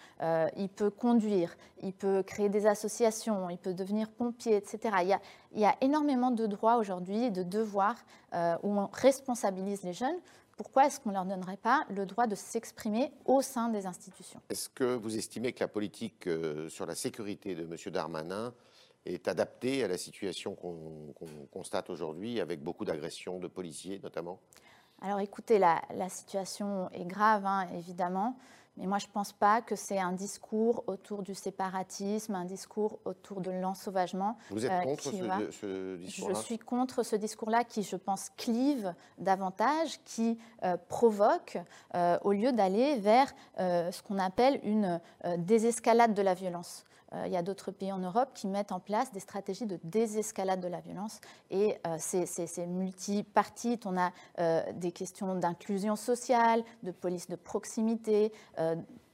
il 0.57 0.69
peut 0.69 0.89
conduire, 0.89 1.57
il 1.83 1.93
peut 1.93 2.23
créer 2.23 2.49
des 2.49 2.67
associations, 2.67 3.51
il 3.51 3.59
peut 3.59 3.75
devenir 3.75 4.09
pompier, 4.09 4.57
etc. 4.57 4.97
Il 5.03 5.09
y 5.09 5.13
a, 5.13 5.21
il 5.53 5.61
y 5.61 5.67
a 5.67 5.75
énormément 5.81 6.31
de 6.31 6.47
droits 6.47 6.77
aujourd'hui, 6.77 7.31
de 7.31 7.43
devoirs 7.43 7.97
où 8.33 8.79
on 8.79 8.89
responsabilise 8.93 9.83
les 9.83 9.93
jeunes 9.93 10.17
pourquoi 10.59 10.87
est-ce 10.87 11.01
qu'on 11.01 11.11
ne 11.11 11.15
leur 11.15 11.25
donnerait 11.25 11.57
pas 11.57 11.87
le 11.89 12.05
droit 12.05 12.27
de 12.27 12.35
s'exprimer 12.35 13.13
au 13.25 13.41
sein 13.41 13.69
des 13.69 13.87
institutions? 13.87 14.43
Est-ce 14.51 14.69
que 14.69 14.97
vous 14.97 15.17
estimez 15.17 15.53
que 15.53 15.61
la 15.61 15.69
politique 15.69 16.27
euh, 16.27 16.69
sur 16.69 16.85
la 16.85 16.97
sécurité 16.97 17.55
de 17.55 17.63
M. 17.63 17.93
Darmanin 17.93 18.53
est 19.07 19.29
adaptée 19.29 19.85
à 19.85 19.89
la 19.89 19.97
situation 19.97 20.55
qu'on 20.55 21.15
constate 21.53 21.89
aujourd'hui, 21.89 22.41
avec 22.41 22.61
beaucoup 22.63 22.85
d'agressions 22.85 23.39
de 23.39 23.47
policiers 23.47 24.01
notamment? 24.03 24.41
Alors 25.01 25.21
écoutez, 25.21 25.61
la, 25.61 25.81
situation 26.09 26.91
est 26.91 27.07
grave, 27.07 27.47
hein, 27.47 27.69
évidemment. 27.75 28.37
Mais 28.79 28.87
moi, 28.87 28.99
je 28.99 29.07
ne 29.07 29.13
pense 29.13 29.33
pas 29.33 29.61
que 29.61 29.75
c'est 29.75 29.99
un 29.99 30.13
discours 30.13 30.85
autour 30.87 31.23
du 31.23 31.35
séparatisme, 31.35 32.35
un 32.37 32.45
discours 32.45 33.01
autour 33.05 33.41
de 33.41 33.51
l'ensauvagement. 33.51 34.39
Vous 34.51 34.65
êtes 34.65 34.71
euh, 34.71 34.83
contre 34.83 35.03
ce, 35.03 35.97
discours-là? 35.97 36.35
Je 36.35 36.41
suis 36.45 36.59
contre 36.59 37.03
ce 37.03 37.17
discours-là 37.17 37.65
qui, 37.65 37.83
je 37.83 37.97
pense, 37.97 38.31
clive 38.37 38.95
davantage, 39.19 40.01
qui 40.05 40.39
euh, 40.63 40.77
provoque, 40.89 41.59
euh, 41.95 42.19
au 42.23 42.33
lieu 42.33 42.53
d'aller 42.53 42.99
vers 42.99 43.35
ce 43.59 44.03
qu'on 44.03 44.19
appelle 44.19 44.61
une 44.63 45.01
désescalade 45.39 46.15
de 46.15 46.23
la 46.23 46.35
violence. 46.35 46.85
Euh, 47.15 47.25
il 47.27 47.33
y 47.33 47.37
a 47.37 47.43
d'autres 47.43 47.71
pays 47.71 47.93
en 47.93 47.99
Europe 47.99 48.31
qui 48.35 48.47
mettent 48.47 48.73
en 48.73 48.81
place 48.81 49.13
des 49.13 49.21
stratégies 49.21 49.67
de 49.67 49.79
désescalade 49.85 50.61
de 50.61 50.69
la 50.69 50.81
violence. 50.81 51.21
Et 51.51 51.79
euh, 51.87 51.97
c'est 51.99 52.67
multipartite. 52.67 53.87
On 53.87 53.97
a 53.97 54.13
euh, 54.39 54.63
des 54.75 54.93
questions 54.93 55.35
d'inclusion 55.35 55.97
sociale, 55.97 56.65
de 56.83 56.91
police 56.91 57.29
de 57.29 57.37
proximité, 57.37 58.33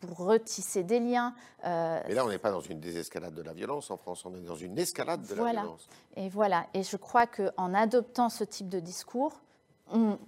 pour 0.01 0.19
retisser 0.19 0.83
des 0.83 1.01
liens. 1.01 1.35
Mais 1.63 2.15
là, 2.15 2.25
on 2.25 2.29
n'est 2.29 2.39
pas 2.39 2.51
dans 2.51 2.61
une 2.61 2.81
désescalade 2.81 3.35
de 3.35 3.43
la 3.43 3.53
violence 3.53 3.91
en 3.91 3.97
France, 3.97 4.25
on 4.27 4.35
est 4.35 4.41
dans 4.41 4.57
une 4.57 4.79
escalade 4.79 5.23
de 5.27 5.35
la 5.35 5.53
violence. 5.53 5.89
Et 6.17 6.29
voilà. 6.29 6.67
Et 6.75 6.83
je 6.83 6.97
crois 6.97 7.27
qu'en 7.27 7.75
adoptant 7.75 8.29
ce 8.29 8.45
type 8.45 8.69
de 8.69 8.81
discours, 8.81 9.33
on, 9.91 10.19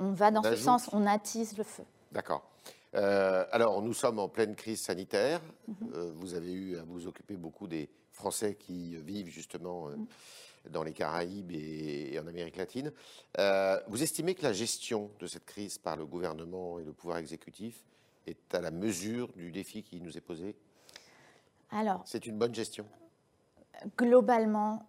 va 0.00 0.30
dans 0.30 0.42
ce 0.42 0.56
sens, 0.56 0.88
on 0.92 1.06
attise 1.06 1.56
le 1.56 1.64
feu. 1.64 1.84
D'accord. 2.12 2.47
Euh, 2.94 3.44
alors, 3.50 3.82
nous 3.82 3.92
sommes 3.92 4.18
en 4.18 4.28
pleine 4.28 4.54
crise 4.54 4.82
sanitaire. 4.82 5.40
Mhm. 5.66 5.76
Euh, 5.94 6.12
vous 6.14 6.34
avez 6.34 6.52
eu 6.52 6.76
à 6.76 6.82
vous 6.84 7.06
occuper 7.06 7.36
beaucoup 7.36 7.66
des 7.66 7.88
Français 8.12 8.54
qui 8.54 8.96
vivent 8.96 9.28
justement 9.28 9.88
mm. 9.88 10.06
dans 10.70 10.82
les 10.82 10.92
Caraïbes 10.92 11.52
et, 11.52 12.18
en 12.18 12.26
Amérique 12.26 12.56
latine. 12.56 12.92
vous 13.86 14.02
estimez 14.02 14.34
que 14.34 14.42
la 14.42 14.52
gestion 14.52 15.10
de 15.20 15.26
cette 15.28 15.44
crise 15.44 15.78
par 15.78 15.96
le 15.96 16.04
gouvernement 16.04 16.80
et 16.80 16.84
le 16.84 16.92
pouvoir 16.92 17.18
exécutif 17.18 17.84
est 18.26 18.54
à 18.54 18.60
la 18.60 18.72
mesure 18.72 19.28
du 19.34 19.52
défi 19.52 19.84
qui 19.84 20.00
nous 20.00 20.16
est 20.16 20.20
posé? 20.20 20.56
Alors, 21.70 22.02
c'est 22.06 22.26
une 22.26 22.38
bonne 22.38 22.54
gestion? 22.54 22.86
Globalement, 23.96 24.88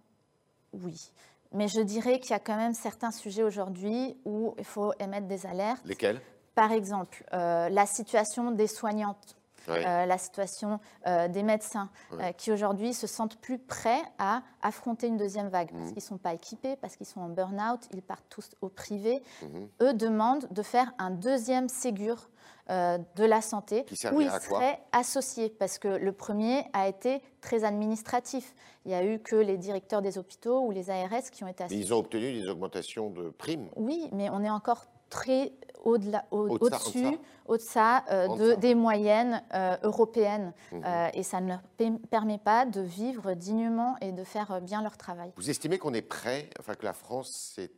oui. 0.74 1.12
Mais 1.52 1.68
je 1.68 1.82
dirais 1.82 2.20
qu'il 2.20 2.32
y 2.32 2.34
a 2.34 2.40
quand 2.40 2.58
même 2.58 2.74
certains 2.74 3.12
sujets 3.12 3.44
aujourd'hui 3.44 4.16
où 4.26 4.54
il 4.58 4.64
faut 4.64 4.94
émettre 5.00 5.28
des 5.28 5.46
alertes. 5.46 5.86
Lesquels? 5.86 6.22
Par 6.60 6.74
exemple, 6.74 7.24
euh, 7.34 7.70
la 7.70 7.86
situation 7.86 8.52
des 8.52 8.68
soignantes. 8.68 9.38
Euh, 9.70 10.06
la 10.08 10.18
situation 10.18 10.80
euh, 11.06 11.28
des 11.28 11.44
médecins 11.44 11.92
qui 12.38 12.52
aujourd'hui 12.52 12.96
se 12.96 13.06
sentent 13.06 13.38
plus 13.38 13.60
prêts 13.60 14.02
à 14.18 14.42
affronter 14.64 15.06
une 15.06 15.18
deuxième 15.18 15.50
vague 15.50 15.70
parce 15.70 15.84
mmh. 15.84 15.88
qu'ils 15.90 15.96
ne 15.98 16.08
sont 16.08 16.18
pas 16.18 16.34
équipés, 16.34 16.76
parce 16.78 16.96
qu'ils 16.96 17.06
sont 17.06 17.22
en 17.22 17.30
burn-out, 17.30 17.82
ils 17.94 18.02
partent 18.02 18.26
tous 18.30 18.50
au 18.62 18.70
privé. 18.70 19.22
Mmh. 19.44 19.48
Eux 19.84 19.94
demandent 19.94 20.48
de 20.50 20.64
faire 20.64 20.92
un 20.98 21.12
deuxième 21.12 21.70
Ségur 21.70 22.30
de 22.68 23.24
la 23.24 23.42
santé 23.42 23.86
où 24.12 24.22
ils 24.22 24.30
seraient 24.30 24.80
associés, 24.92 25.50
parce 25.50 25.78
que 25.78 25.88
le 25.88 26.12
premier 26.12 26.66
a 26.74 26.88
été 26.88 27.22
très 27.42 27.64
administratif. 27.64 28.56
Il 28.86 28.90
n'y 28.90 28.96
a 28.96 29.06
eu 29.06 29.20
que 29.20 29.36
les 29.36 29.58
directeurs 29.58 30.02
des 30.02 30.18
hôpitaux 30.18 30.62
ou 30.62 30.72
les 30.72 30.90
ARS 30.90 31.30
qui 31.32 31.44
ont 31.44 31.48
été 31.48 31.64
associés. 31.64 31.84
ils 31.84 31.94
ont 31.94 31.98
obtenu 31.98 32.34
des 32.34 32.48
augmentations 32.48 33.10
de 33.12 33.30
primes. 33.30 33.70
Oui, 33.76 34.10
mais 34.14 34.30
on 34.32 34.44
est 34.44 34.50
encore 34.50 34.88
très 35.10 35.52
au-delà, 35.84 36.26
au-dessus, 36.32 37.18
au 37.46 37.58
de 37.58 37.62
ça, 37.62 38.04
de, 38.10 38.56
des 38.56 38.76
moyennes 38.76 39.42
euh, 39.54 39.78
européennes. 39.84 40.54
Mhm. 40.72 40.84
Euh, 40.86 41.10
et 41.14 41.24
ça 41.24 41.42
ne 41.42 41.48
leur 41.48 41.62
permet 42.10 42.38
pas 42.38 42.66
de 42.66 42.82
vivre 42.82 43.34
dignement 43.34 43.96
et 44.02 44.12
de 44.12 44.24
faire 44.24 44.62
bien 44.62 44.82
leur 44.82 44.98
travail. 44.98 45.32
Vous 45.36 45.50
estimez 45.50 45.78
qu'on 45.78 45.94
est 45.94 46.02
prêt, 46.02 46.50
enfin 46.60 46.76
que 46.76 46.86
la 46.86 46.94
France 46.94 47.54
s'est 47.56 47.72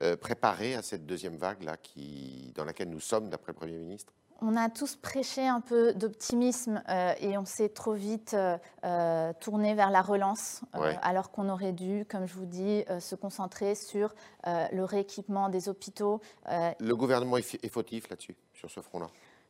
euh, 0.00 0.16
préparer 0.16 0.76
à 0.76 0.82
cette 0.82 1.06
deuxième 1.06 1.36
vague 1.36 1.64
là, 1.64 1.76
qui, 1.76 2.52
dans 2.54 2.64
laquelle 2.64 2.88
nous 2.88 3.00
sommes, 3.00 3.30
d'après 3.30 3.50
le 3.50 3.56
Premier 3.56 3.78
ministre? 3.78 4.12
On 4.40 4.56
a 4.56 4.68
tous 4.68 4.96
prêché 4.96 5.46
un 5.46 5.60
peu 5.60 5.92
d'optimisme 5.94 6.82
euh, 6.88 7.12
et 7.20 7.36
on 7.38 7.44
s'est 7.44 7.68
trop 7.68 7.92
vite 7.92 8.36
euh, 8.84 9.32
tourné 9.40 9.74
vers 9.74 9.90
la 9.90 10.02
relance, 10.02 10.62
alors 11.02 11.30
qu'on 11.30 11.48
aurait 11.48 11.72
dû, 11.72 12.04
comme 12.08 12.26
je 12.26 12.34
vous 12.34 12.46
dis, 12.46 12.84
se 13.00 13.14
concentrer 13.14 13.74
sur 13.74 14.14
le 14.46 14.82
rééquipement 14.82 15.48
des 15.48 15.68
hôpitaux. 15.68 16.20
le 16.46 16.94
gouvernement 16.94 17.36
est, 17.36 17.68
fautif 17.68 18.08
là-dessus, 18.08 18.36
sur 18.54 18.70
ce 18.70 18.80
front-là? 18.80 19.08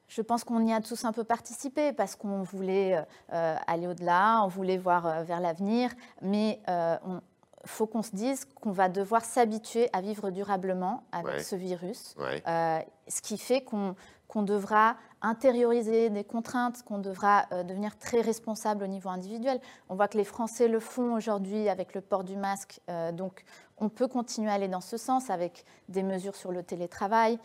Je 0.09 0.23
pense 0.23 0.43
qu'on 0.43 0.67
y 0.67 0.73
a 0.73 0.81
tous 0.81 1.05
un 1.05 1.13
peu 1.13 1.23
participé 1.23 1.93
parce 1.93 2.17
qu'on 2.17 2.43
voulait 2.43 3.05
aller 3.29 3.87
au-delà, 3.87 4.43
on 4.43 4.49
voulait 4.49 4.79
voir 4.79 5.23
vers 5.25 5.41
l'avenir, 5.41 5.91
mais 6.23 6.61
on, 6.67 7.21
faut 7.69 7.87
qu'on 7.87 8.03
se 8.03 8.15
dise 8.15 8.45
qu'on 8.61 8.73
va 8.73 8.89
devoir 8.89 9.25
s'habituer 9.25 9.89
à 9.93 10.01
vivre 10.01 10.31
durablement 10.31 11.05
avec 11.13 11.41
ce 11.41 11.57
virus, 11.57 12.15
euh, 12.19 12.81
ce 13.09 13.23
qui 13.23 13.39
fait 13.39 13.63
qu'on 13.63 13.95
devra 14.37 14.97
intérioriser 15.21 16.11
des 16.11 16.23
contraintes, 16.23 16.83
qu'on 16.85 16.99
devra 16.99 17.47
euh, 17.53 17.65
devenir 17.65 17.99
très 17.99 18.21
responsable 18.21 18.85
au 18.85 18.87
niveau 18.87 19.09
individuel. 19.09 19.61
On 19.89 19.97
voit 19.97 20.07
que 20.09 20.17
les 20.17 20.25
Français 20.25 20.69
le 20.69 20.81
font 20.81 21.15
aujourd'hui 21.15 21.69
avec 21.69 21.95
le 21.95 22.01
port 22.01 22.25
du 22.25 22.37
masque, 22.37 22.81
euh, 22.89 23.11
donc 23.11 23.45
on 23.79 23.89
peut 23.89 24.09
continuer 24.09 24.51
à 24.51 24.55
aller 24.55 24.69
dans 24.69 24.81
ce 24.81 24.97
sens 24.97 25.31
avec 25.31 25.65
des 25.89 26.03
mesures 26.03 26.35
sur 26.35 26.51
le 26.51 26.63
télétravail 26.63 27.39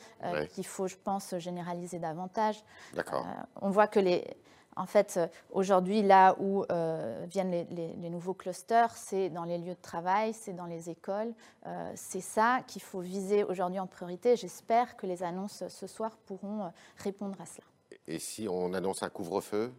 qu'il 0.49 0.65
faut, 0.65 0.87
je 0.87 0.95
pense, 0.95 1.35
généraliser 1.37 1.99
davantage. 1.99 2.63
on 3.61 3.69
voit 3.69 3.85
que 3.85 3.99
les 3.99 4.25
en 4.75 4.85
fait, 4.85 5.15
euh, 5.17 5.27
aujourd'hui, 5.51 6.01
là 6.01 6.35
où 6.39 6.63
euh, 6.71 7.25
viennent 7.27 7.51
les, 7.51 8.09
nouveaux 8.09 8.33
clusters, 8.33 8.95
c'est 8.95 9.29
dans 9.29 9.43
les 9.43 9.57
lieux 9.57 9.75
de 9.75 9.81
travail, 9.81 10.33
c'est 10.33 10.53
dans 10.53 10.65
les 10.65 10.89
écoles. 10.89 11.33
Euh, 11.65 11.91
c'est 11.95 12.21
ça 12.21 12.61
qu'il 12.67 12.81
faut 12.81 12.99
viser 12.99 13.43
aujourd'hui 13.43 13.79
en 13.79 13.87
priorité. 13.87 14.35
J'espère 14.35 14.95
que 14.97 15.05
les 15.05 15.23
annonces 15.23 15.63
ce 15.67 15.87
soir 15.87 16.17
pourront 16.25 16.71
répondre 16.97 17.39
à 17.41 17.45
cela. 17.45 17.65
Et 18.07 18.19
si 18.19 18.47
on 18.49 18.73
annonce 18.73 19.03
un 19.03 19.09
couvre-feu? 19.09 19.71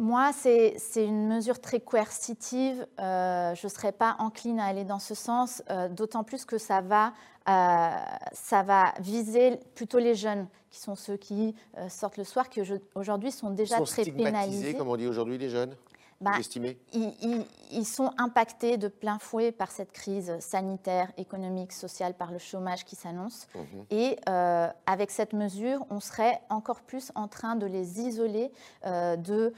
Moi, 0.00 0.32
c'est 0.32 0.74
une 0.96 1.28
mesure 1.28 1.60
très 1.60 1.78
coercitive. 1.78 2.86
je 2.98 3.64
ne 3.64 3.68
serais 3.68 3.92
pas 3.92 4.16
encline 4.18 4.58
à 4.58 4.64
aller 4.64 4.84
dans 4.84 4.98
ce 4.98 5.14
sens, 5.14 5.62
d'autant 5.90 6.24
plus 6.24 6.44
que 6.44 6.58
ça 6.58 6.80
va 6.80 7.12
euh, 7.48 7.90
ça 8.32 8.62
va 8.62 8.92
viser 9.00 9.58
plutôt 9.74 9.98
les 9.98 10.14
jeunes, 10.14 10.46
qui 10.70 10.78
sont 10.78 10.94
ceux 10.94 11.16
qui 11.16 11.54
euh, 11.78 11.88
sortent 11.88 12.18
le 12.18 12.24
soir, 12.24 12.48
qui 12.48 12.60
aujourd'hui 12.94 13.32
sont 13.32 13.50
déjà 13.50 13.78
sont 13.78 13.84
très 13.84 14.04
pénalisés. 14.04 14.74
Comme 14.74 14.88
on 14.88 14.96
dit 14.96 15.06
aujourd'hui, 15.06 15.38
les 15.38 15.48
jeunes? 15.48 15.74
Bah, 16.20 16.32
ils, 16.92 17.46
ils, 17.72 17.84
sont 17.86 18.12
impactés 18.18 18.76
de 18.76 18.88
plein 18.88 19.18
fouet 19.18 19.52
par 19.52 19.70
cette 19.70 19.92
crise 19.92 20.38
sanitaire, 20.40 21.10
économique, 21.16 21.72
sociale, 21.72 22.14
par 22.14 22.30
le 22.30 22.38
chômage 22.38 22.84
qui 22.84 22.96
s'annonce. 22.96 23.46
Mhm. 23.54 23.84
Et 23.90 24.16
euh, 24.28 24.68
avec 24.86 25.10
cette 25.10 25.32
mesure, 25.32 25.86
on 25.90 26.00
serait 26.00 26.40
encore 26.50 26.82
plus 26.82 27.10
en 27.14 27.28
train 27.28 27.56
de 27.56 27.66
les 27.66 28.00
isoler, 28.00 28.50
de 28.84 29.52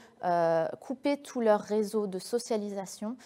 couper 0.79 1.17
tout 1.17 1.41
leur 1.41 1.61
réseau 1.61 2.07
de 2.07 2.19
socialisation. 2.19 3.17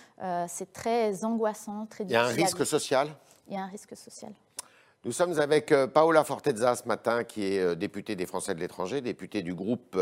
C'est 0.48 0.74
très 0.74 1.24
angoissant, 1.24 1.86
très 1.86 2.06
difficile. 2.06 2.36
Il 2.36 2.40
y 2.40 2.42
a 2.42 2.44
un 2.44 2.46
risque 2.46 2.66
social? 2.66 3.10
Il 3.48 3.54
y 3.54 3.58
a 3.58 3.62
un 3.62 3.68
risque 3.68 3.96
social. 3.96 4.32
Nous 5.06 5.14
sommes 5.14 5.40
avec 5.40 5.72
euh, 5.72 5.88
Paola 5.88 6.24
Fortezza 6.26 6.76
ce 6.76 6.86
matin, 6.86 7.24
qui 7.24 7.46
est 7.46 7.60
euh, 7.60 7.76
députée 7.76 8.16
des 8.16 8.26
Français 8.26 8.54
de 8.56 8.60
l'étranger, 8.60 9.00
députée 9.00 9.42
du 9.42 9.54
groupe 9.54 9.98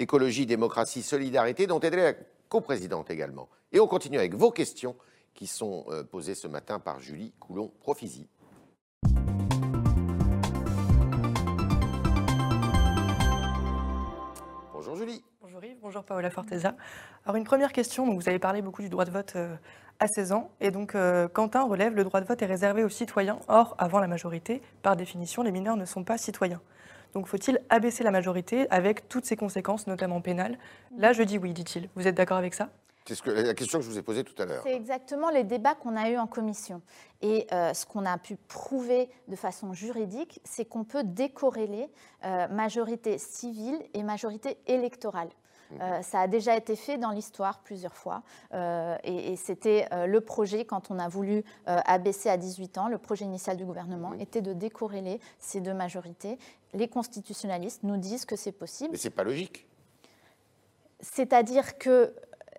Écologie, 0.00 0.46
Démocratie, 0.46 1.02
Solidarité, 1.02 1.68
dont 1.68 1.78
elle 1.78 1.94
est 1.94 2.12
la 2.12 2.18
coprésidente 2.48 3.10
également. 3.10 3.48
Et 3.72 3.80
on 3.80 3.86
continue 3.86 4.18
avec 4.18 4.34
vos 4.34 4.50
questions 4.50 4.96
qui 5.34 5.46
sont 5.46 5.84
euh, 5.88 6.02
posées 6.02 6.34
ce 6.34 6.48
matin 6.48 6.78
par 6.78 7.00
Julie 7.00 7.32
Coulon-Profisi. 7.38 8.28
Bonjour 14.72 14.96
Julie. 14.96 15.22
Bonjour 15.40 15.64
Yves, 15.64 15.78
bonjour 15.82 16.04
Paola 16.04 16.30
Forteza. 16.30 16.74
Alors 17.24 17.36
une 17.36 17.44
première 17.44 17.72
question, 17.72 18.14
vous 18.14 18.28
avez 18.28 18.38
parlé 18.38 18.62
beaucoup 18.62 18.82
du 18.82 18.88
droit 18.88 19.04
de 19.04 19.10
vote 19.10 19.36
à 20.00 20.06
16 20.06 20.32
ans. 20.32 20.50
Et 20.60 20.70
donc, 20.70 20.94
euh, 20.94 21.28
Quentin 21.28 21.64
relève 21.64 21.94
le 21.94 22.04
droit 22.04 22.20
de 22.20 22.26
vote 22.26 22.40
est 22.42 22.46
réservé 22.46 22.84
aux 22.84 22.88
citoyens. 22.88 23.38
Or, 23.48 23.74
avant 23.78 24.00
la 24.00 24.06
majorité, 24.06 24.62
par 24.82 24.96
définition, 24.96 25.42
les 25.42 25.52
mineurs 25.52 25.76
ne 25.76 25.84
sont 25.84 26.04
pas 26.04 26.18
citoyens. 26.18 26.60
Donc, 27.14 27.26
faut-il 27.26 27.60
abaisser 27.68 28.04
la 28.04 28.10
majorité 28.10 28.68
avec 28.70 29.08
toutes 29.08 29.24
ses 29.24 29.36
conséquences, 29.36 29.86
notamment 29.86 30.20
pénales? 30.20 30.58
Là, 30.96 31.12
je 31.12 31.22
dis 31.22 31.38
oui, 31.38 31.52
dit-il. 31.52 31.88
Vous 31.94 32.06
êtes 32.06 32.14
d'accord 32.14 32.36
avec 32.36 32.54
ça? 32.54 32.68
C'est 33.08 33.14
ce 33.14 33.22
que, 33.22 33.30
la 33.30 33.54
question 33.54 33.78
que 33.78 33.86
je 33.86 33.90
vous 33.90 33.98
ai 33.98 34.02
posée 34.02 34.22
tout 34.22 34.40
à 34.40 34.44
l'heure. 34.44 34.62
C'est 34.62 34.74
exactement 34.74 35.30
les 35.30 35.42
débats 35.42 35.74
qu'on 35.74 35.96
a 35.96 36.10
eus 36.10 36.18
en 36.18 36.26
commission. 36.26 36.82
Et 37.22 37.46
euh, 37.52 37.72
ce 37.72 37.86
qu'on 37.86 38.04
a 38.04 38.18
pu 38.18 38.36
prouver 38.36 39.08
de 39.28 39.36
façon 39.36 39.72
juridique, 39.72 40.42
c'est 40.44 40.66
qu'on 40.66 40.84
peut 40.84 41.04
décorréler 41.04 41.88
euh, 42.26 42.48
majorité 42.48 43.16
civile 43.16 43.80
et 43.94 44.02
majorité 44.02 44.58
électorale. 44.66 45.30
Euh, 45.80 46.02
ça 46.02 46.20
a 46.20 46.26
déjà 46.28 46.56
été 46.56 46.76
fait 46.76 46.98
dans 46.98 47.10
l'histoire 47.10 47.60
plusieurs 47.60 47.94
fois. 47.94 48.22
Euh, 48.54 48.96
et, 49.04 49.36
c'était 49.36 49.86
euh, 49.92 50.06
le 50.06 50.20
projet, 50.20 50.64
quand 50.64 50.90
on 50.90 50.98
a 50.98 51.08
voulu 51.08 51.44
abaisser 51.66 52.28
à 52.28 52.36
18 52.36 52.78
ans, 52.78 52.88
le 52.88 52.98
projet 52.98 53.24
initial 53.24 53.56
du 53.56 53.64
gouvernement 53.64 54.14
était 54.14 54.42
de 54.42 54.52
décorréler 54.52 55.20
ces 55.38 55.60
deux 55.60 55.74
majorités. 55.74 56.38
Les 56.74 56.88
constitutionnalistes 56.88 57.82
nous 57.82 57.96
disent 57.96 58.24
que 58.24 58.36
c'est 58.36 58.52
possible. 58.52 58.90
Mais 58.92 58.98
ce 58.98 59.08
n'est 59.08 59.14
pas 59.14 59.24
logique. 59.24 59.66
C'est-à-dire 61.00 61.78
que 61.78 62.14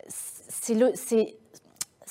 c'est 0.07 1.37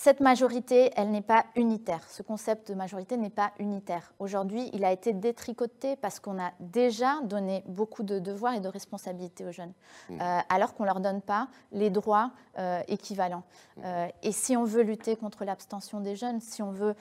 cette 0.09 0.21
majorité, 0.21 0.91
elle 0.97 1.11
n'est 1.11 1.21
pas 1.21 1.45
unitaire. 1.55 2.01
Ce 2.09 2.23
concept 2.23 2.71
de 2.71 2.75
majorité 2.75 3.19
n'est 3.19 3.29
pas 3.29 3.53
unitaire. 3.59 4.15
Aujourd'hui, 4.19 4.71
il 4.73 4.83
a 4.87 4.91
été 4.91 5.13
détricoté 5.13 5.97
parce 5.97 6.19
qu'on 6.19 6.41
a 6.41 6.51
déjà 6.61 7.21
donné 7.25 7.63
beaucoup 7.67 8.03
de 8.03 8.19
devoirs 8.19 8.55
et 8.55 8.61
de 8.61 8.69
responsabilités 8.69 9.45
aux 9.45 9.53
jeunes, 9.53 9.75
mmh. 10.09 10.15
euh, 10.19 10.39
alors 10.49 10.73
qu'on 10.73 10.85
ne 10.85 10.89
leur 10.89 11.01
donne 11.01 11.21
pas 11.21 11.49
les 11.73 11.91
droits 11.91 12.31
euh, 12.59 12.81
équivalents. 12.89 13.43
Mmh. 13.77 13.81
Euh, 13.85 14.09
et 14.23 14.33
si 14.33 14.57
on 14.57 14.65
veut 14.65 14.81
lutter 14.81 15.15
contre 15.15 15.45
l'abstention 15.45 16.01
des 16.01 16.17
jeunes, 16.17 16.41
si 16.41 16.63
on 16.63 16.71
veut 16.71 16.95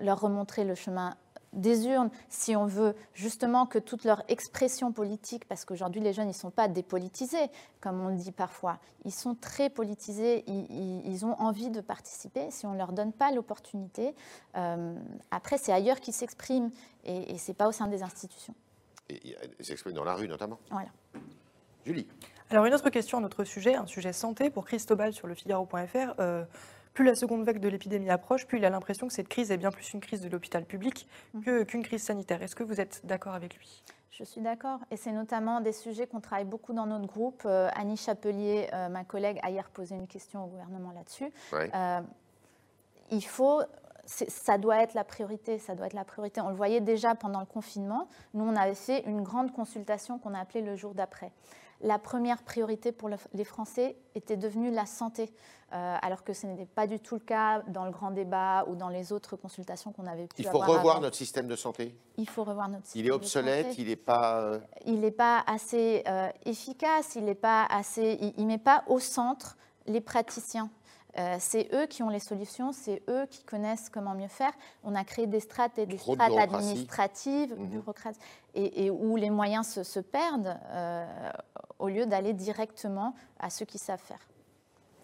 leur 0.00 0.18
remontrer 0.18 0.64
le 0.64 0.74
chemin 0.74 1.14
des 1.52 1.86
urnes, 1.86 2.10
si 2.28 2.56
on 2.56 2.66
veut 2.66 2.94
justement 3.14 3.66
que 3.66 3.78
toute 3.78 4.04
leur 4.04 4.22
expression 4.28 4.92
politique, 4.92 5.46
parce 5.46 5.64
qu'aujourd'hui 5.64 6.00
les 6.00 6.12
jeunes, 6.12 6.26
ils 6.26 6.28
ne 6.28 6.34
sont 6.34 6.50
pas 6.50 6.68
dépolitisés, 6.68 7.50
comme 7.80 8.00
on 8.00 8.08
le 8.08 8.16
dit 8.16 8.32
parfois, 8.32 8.78
ils 9.04 9.12
sont 9.12 9.34
très 9.34 9.70
politisés, 9.70 10.44
ils, 10.46 11.24
ont 11.24 11.38
envie 11.40 11.70
de 11.70 11.80
participer, 11.80 12.50
si 12.50 12.66
on 12.66 12.72
ne 12.72 12.78
leur 12.78 12.92
donne 12.92 13.12
pas 13.12 13.30
l'opportunité, 13.32 14.14
euh, 14.56 14.94
après 15.30 15.58
c'est 15.58 15.72
ailleurs 15.72 16.00
qu'ils 16.00 16.14
s'expriment, 16.14 16.70
et, 17.04 17.34
et 17.34 17.38
ce 17.38 17.50
n'est 17.50 17.56
pas 17.56 17.68
au 17.68 17.72
sein 17.72 17.86
des 17.86 18.02
institutions. 18.02 18.54
Et 19.08 19.36
ils 19.58 19.64
s'expriment 19.64 19.94
dans 19.94 20.04
la 20.04 20.14
rue 20.14 20.28
notamment 20.28 20.58
Voilà. 20.70 20.88
Julie 21.84 22.06
Alors 22.50 22.64
une 22.64 22.74
autre 22.74 22.90
question, 22.90 23.18
un 23.18 23.24
autre 23.24 23.44
sujet, 23.44 23.74
un 23.74 23.86
sujet 23.86 24.12
santé 24.12 24.50
pour 24.50 24.64
Christobal 24.64 25.12
sur 25.12 25.26
le 25.26 25.34
Figaro.fr. 25.34 26.14
Euh, 26.20 26.44
plus 26.94 27.04
la 27.04 27.14
seconde 27.14 27.44
vague 27.44 27.58
de 27.58 27.68
l'épidémie 27.68 28.10
approche, 28.10 28.46
plus 28.46 28.58
il 28.58 28.64
a 28.64 28.70
l'impression 28.70 29.06
que 29.06 29.12
cette 29.12 29.28
crise 29.28 29.50
est 29.50 29.56
bien 29.56 29.70
plus 29.70 29.92
une 29.92 30.00
crise 30.00 30.20
de 30.20 30.28
l'hôpital 30.28 30.64
public 30.64 31.08
mmh. 31.34 31.64
qu'une 31.64 31.82
crise 31.82 32.02
sanitaire. 32.02 32.42
Est-ce 32.42 32.56
que 32.56 32.64
vous 32.64 32.80
êtes 32.80 33.00
d'accord 33.04 33.34
avec 33.34 33.56
lui? 33.56 33.82
Je 34.12 34.24
suis 34.24 34.42
d'accord. 34.42 34.80
Et 34.90 34.96
c'est 34.96 35.10
notamment 35.10 35.60
des 35.60 35.72
sujets 35.72 36.06
qu'on 36.06 36.20
travaille 36.20 36.44
beaucoup 36.44 36.74
dans 36.74 36.84
notre 36.84 37.06
groupe. 37.06 37.42
Euh, 37.46 37.70
Annie 37.74 37.96
Chapelier, 37.96 38.68
euh, 38.74 38.90
ma 38.90 39.04
collègue, 39.04 39.40
a 39.42 39.50
hier 39.50 39.70
posé 39.70 39.94
une 39.94 40.06
question 40.06 40.44
au 40.44 40.48
gouvernement 40.48 40.92
là-dessus. 40.92 41.32
Euh, 41.54 42.00
il 43.10 43.24
faut, 43.24 43.62
ça 44.04 44.58
doit 44.58 44.82
être 44.82 44.92
la 44.92 45.04
priorité. 45.04 45.58
Ça 45.58 45.74
doit 45.74 45.86
être 45.86 45.94
la 45.94 46.04
priorité. 46.04 46.42
On 46.42 46.50
le 46.50 46.54
voyait 46.54 46.82
déjà 46.82 47.14
pendant 47.14 47.40
le 47.40 47.46
confinement. 47.46 48.06
Nous, 48.34 48.44
on 48.44 48.54
avait 48.54 48.74
fait 48.74 49.00
une 49.06 49.22
grande 49.22 49.50
consultation 49.50 50.18
qu'on 50.18 50.34
a 50.34 50.40
appelée 50.40 50.62
le 50.62 50.76
jour 50.76 50.94
d'après 50.94 51.32
la 51.82 51.98
première 51.98 52.42
priorité 52.42 52.92
pour 52.92 53.08
les 53.08 53.44
Français 53.44 53.96
était 54.14 54.36
devenue 54.36 54.70
la 54.70 54.86
santé, 54.86 55.32
euh, 55.72 55.96
alors 56.00 56.22
que 56.22 56.32
ce 56.32 56.46
n'était 56.46 56.66
pas 56.66 56.86
du 56.86 57.00
tout 57.00 57.14
le 57.14 57.20
cas 57.20 57.62
dans 57.68 57.84
le 57.84 57.90
grand 57.90 58.10
débat 58.10 58.64
ou 58.68 58.76
dans 58.76 58.88
les 58.88 59.12
autres 59.12 59.36
consultations 59.36 59.92
qu'on 59.92 60.06
avait 60.06 60.26
pu 60.26 60.34
Il 60.38 60.46
faut 60.46 60.58
revoir 60.58 61.00
notre 61.00 61.16
système 61.16 61.48
de 61.48 61.56
santé. 61.56 61.96
Il 62.16 62.28
faut 62.28 62.44
revoir 62.44 62.68
notre 62.68 62.86
système 62.86 63.04
Il 63.04 63.08
est 63.08 63.12
obsolète, 63.12 63.78
il 63.78 63.88
n'est 63.88 63.96
pas... 63.96 64.40
Euh, 64.40 64.58
il 64.86 65.00
n'est 65.00 65.10
pas 65.10 65.42
assez 65.46 66.02
euh, 66.06 66.28
efficace, 66.44 67.14
il 67.16 67.24
n'est 67.24 67.34
pas 67.34 67.64
assez... 67.64 68.18
Il 68.36 68.44
ne 68.44 68.52
met 68.52 68.58
pas 68.58 68.84
au 68.86 68.98
centre 68.98 69.56
les 69.86 70.00
praticiens. 70.00 70.70
Euh, 71.18 71.36
c'est 71.38 71.68
eux 71.74 71.86
qui 71.86 72.02
ont 72.02 72.08
les 72.08 72.20
solutions, 72.20 72.72
c'est 72.72 73.02
eux 73.08 73.26
qui 73.30 73.44
connaissent 73.44 73.90
comment 73.90 74.14
mieux 74.14 74.28
faire. 74.28 74.52
On 74.82 74.94
a 74.94 75.04
créé 75.04 75.26
des 75.26 75.40
strates 75.40 75.78
et 75.78 75.86
des 75.86 75.98
strates 75.98 76.32
administratives, 76.38 77.54
mhm. 77.54 77.82
et, 78.54 78.90
où 78.90 79.16
les 79.16 79.30
moyens 79.30 79.66
se, 79.82 80.00
perdent 80.00 80.58
euh, 80.70 81.30
au 81.78 81.88
lieu 81.88 82.06
d'aller 82.06 82.32
directement 82.32 83.14
à 83.38 83.50
ceux 83.50 83.66
qui 83.66 83.78
savent 83.78 84.00
faire. 84.00 84.20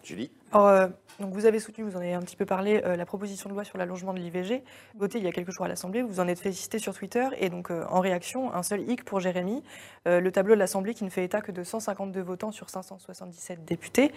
Julie 0.03 0.31
euh, 0.55 0.87
donc 1.19 1.33
Vous 1.33 1.45
avez 1.45 1.59
soutenu, 1.59 1.83
vous 1.83 1.95
en 1.95 1.99
avez 1.99 2.13
un 2.13 2.21
petit 2.21 2.35
peu 2.35 2.45
parlé, 2.45 2.81
euh, 2.85 2.95
la 2.95 3.05
proposition 3.05 3.49
de 3.49 3.53
loi 3.53 3.63
sur 3.63 3.77
l'allongement 3.77 4.13
de 4.13 4.19
l'IVG, 4.19 4.63
votée 4.95 5.17
il 5.17 5.23
y 5.23 5.27
a 5.27 5.31
quelques 5.31 5.51
jours 5.51 5.65
à 5.65 5.67
l'Assemblée. 5.67 6.01
Vous 6.01 6.19
en 6.19 6.27
êtes 6.27 6.39
félicité 6.39 6.79
sur 6.79 6.93
Twitter. 6.93 7.27
Et 7.37 7.49
donc, 7.49 7.71
euh, 7.71 7.85
en 7.89 7.99
réaction, 7.99 8.53
un 8.53 8.63
seul 8.63 8.89
hic 8.89 9.03
pour 9.03 9.19
Jérémy, 9.19 9.63
le 10.05 10.29
tableau 10.31 10.55
de 10.55 10.59
l'Assemblée 10.59 10.93
qui 10.93 11.03
ne 11.03 11.09
fait 11.09 11.23
état 11.23 11.41
que 11.41 11.51
de 11.51 11.63
152 11.63 12.21
votants 12.21 12.51
sur 12.51 12.69
577 12.69 13.65
députés. 13.65 14.11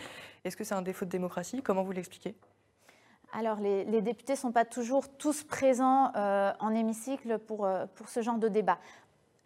Est-ce 0.45 0.57
que 0.57 0.65
c'est 0.65 0.75
un 0.75 0.83
défaut 0.83 1.05
de 1.05 1.11
démocratie? 1.11 1.62
Comment 1.62 1.83
vous 1.83 1.93
l'expliquez? 1.93 2.35
Alors, 3.33 3.59
les, 3.61 3.85
députés 4.01 4.35
ne 4.35 4.39
sont 4.39 4.53
pas 4.53 4.65
toujours 4.65 5.09
tous 5.09 5.43
présents 5.43 6.12
en 6.15 6.75
hémicycle 6.75 7.39
pour, 7.39 7.69
pour 7.95 8.09
ce 8.09 8.23
genre 8.23 8.39
de 8.39 8.49
débat 8.49 8.79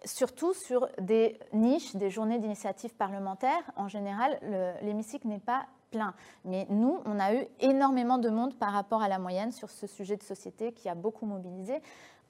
surtout 0.05 0.55
sur 0.55 0.89
des 1.01 1.39
niches, 1.53 1.97
des 1.97 2.11
journées 2.11 2.39
d'initiative 2.39 2.95
parlementaire. 2.95 3.59
En 3.75 3.89
général, 3.89 4.39
l'hémicycle 4.83 5.27
n'est 5.27 5.41
pas 5.41 5.67
plein. 5.91 6.15
Mais 6.45 6.67
nous, 6.71 7.01
on 7.05 7.19
a 7.19 7.35
eu 7.35 7.47
énormément 7.61 8.19
de 8.19 8.29
monde 8.29 8.57
par 8.59 8.73
rapport 8.73 9.03
à 9.03 9.09
la 9.09 9.19
moyenne 9.19 9.53
sur 9.53 9.71
ce 9.71 9.87
sujet 9.87 10.17
de 10.17 10.23
société 10.23 10.73
qui 10.73 10.89
a 10.89 10.95
beaucoup 10.95 11.27
mobilisé. 11.27 11.81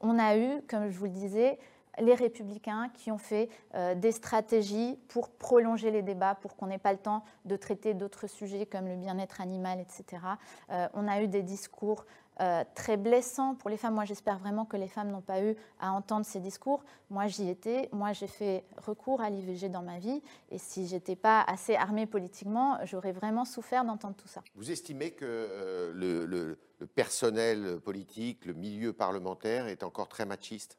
On 0.01 0.19
a 0.19 0.37
eu, 0.37 0.63
comme 0.69 0.91
je 0.91 0.99
vous 0.99 1.07
le 1.07 1.11
disais, 1.11 1.59
les 1.99 2.15
républicains 2.15 2.91
qui 2.95 3.11
ont 3.11 3.19
fait 3.19 3.49
euh, 3.75 3.95
des 3.95 4.13
stratégies 4.13 4.99
pour 5.09 5.31
prolonger 5.31 5.91
les 5.91 6.03
débats, 6.03 6.35
pour 6.35 6.57
qu'on 6.57 6.67
n'ait 6.67 6.79
pas 6.79 6.93
le 6.93 6.99
temps 6.99 7.25
de 7.45 7.57
traiter 7.57 7.95
d'autres 7.95 8.27
sujets 8.27 8.67
comme 8.67 8.87
le 8.87 8.97
bien-être 8.97 9.41
animal, 9.41 9.81
etc. 9.81 10.23
Euh, 10.71 10.89
on 10.95 11.09
a 11.09 11.23
eu 11.23 11.29
des 11.29 11.43
discours 11.43 12.05
euh, 12.43 12.65
très 12.75 12.99
blessant 12.99 13.55
pour 13.55 13.71
les 13.71 13.79
femmes. 13.79 13.95
Moi, 13.95 14.05
j'espère 14.05 14.39
vraiment 14.39 14.67
que 14.67 14.77
les 14.77 14.89
femmes 14.89 15.11
n'ont 15.11 15.23
pas 15.23 15.43
eu 15.43 15.57
à 15.81 15.93
entendre 15.93 16.27
ces 16.27 16.39
discours. 16.39 16.85
Moi, 17.09 17.29
j'y 17.29 17.49
étais. 17.49 17.89
Moi, 17.93 18.13
j'ai 18.13 18.27
fait 18.27 18.65
recours 18.77 19.23
à 19.23 19.31
l'IVG 19.31 19.71
dans 19.71 19.83
ma 19.83 19.99
vie. 19.99 20.23
Et 20.51 20.59
si 20.59 20.87
j'étais 20.87 21.17
pas 21.17 21.41
assez 21.41 21.75
armée 21.77 22.05
politiquement, 22.05 22.79
j'aurais 22.85 23.13
vraiment 23.13 23.47
souffert 23.47 23.87
d'entendre 23.87 24.17
tout 24.17 24.29
ça. 24.29 24.43
Vous 24.55 24.71
estimez 24.71 25.13
que 25.13 25.93
le, 25.95 26.59
personnel 26.95 27.81
politique, 27.81 28.45
le 28.45 28.53
milieu 28.53 28.93
parlementaire 28.93 29.67
est 29.69 29.83
encore 29.83 30.09
très 30.09 30.27
machiste? 30.27 30.77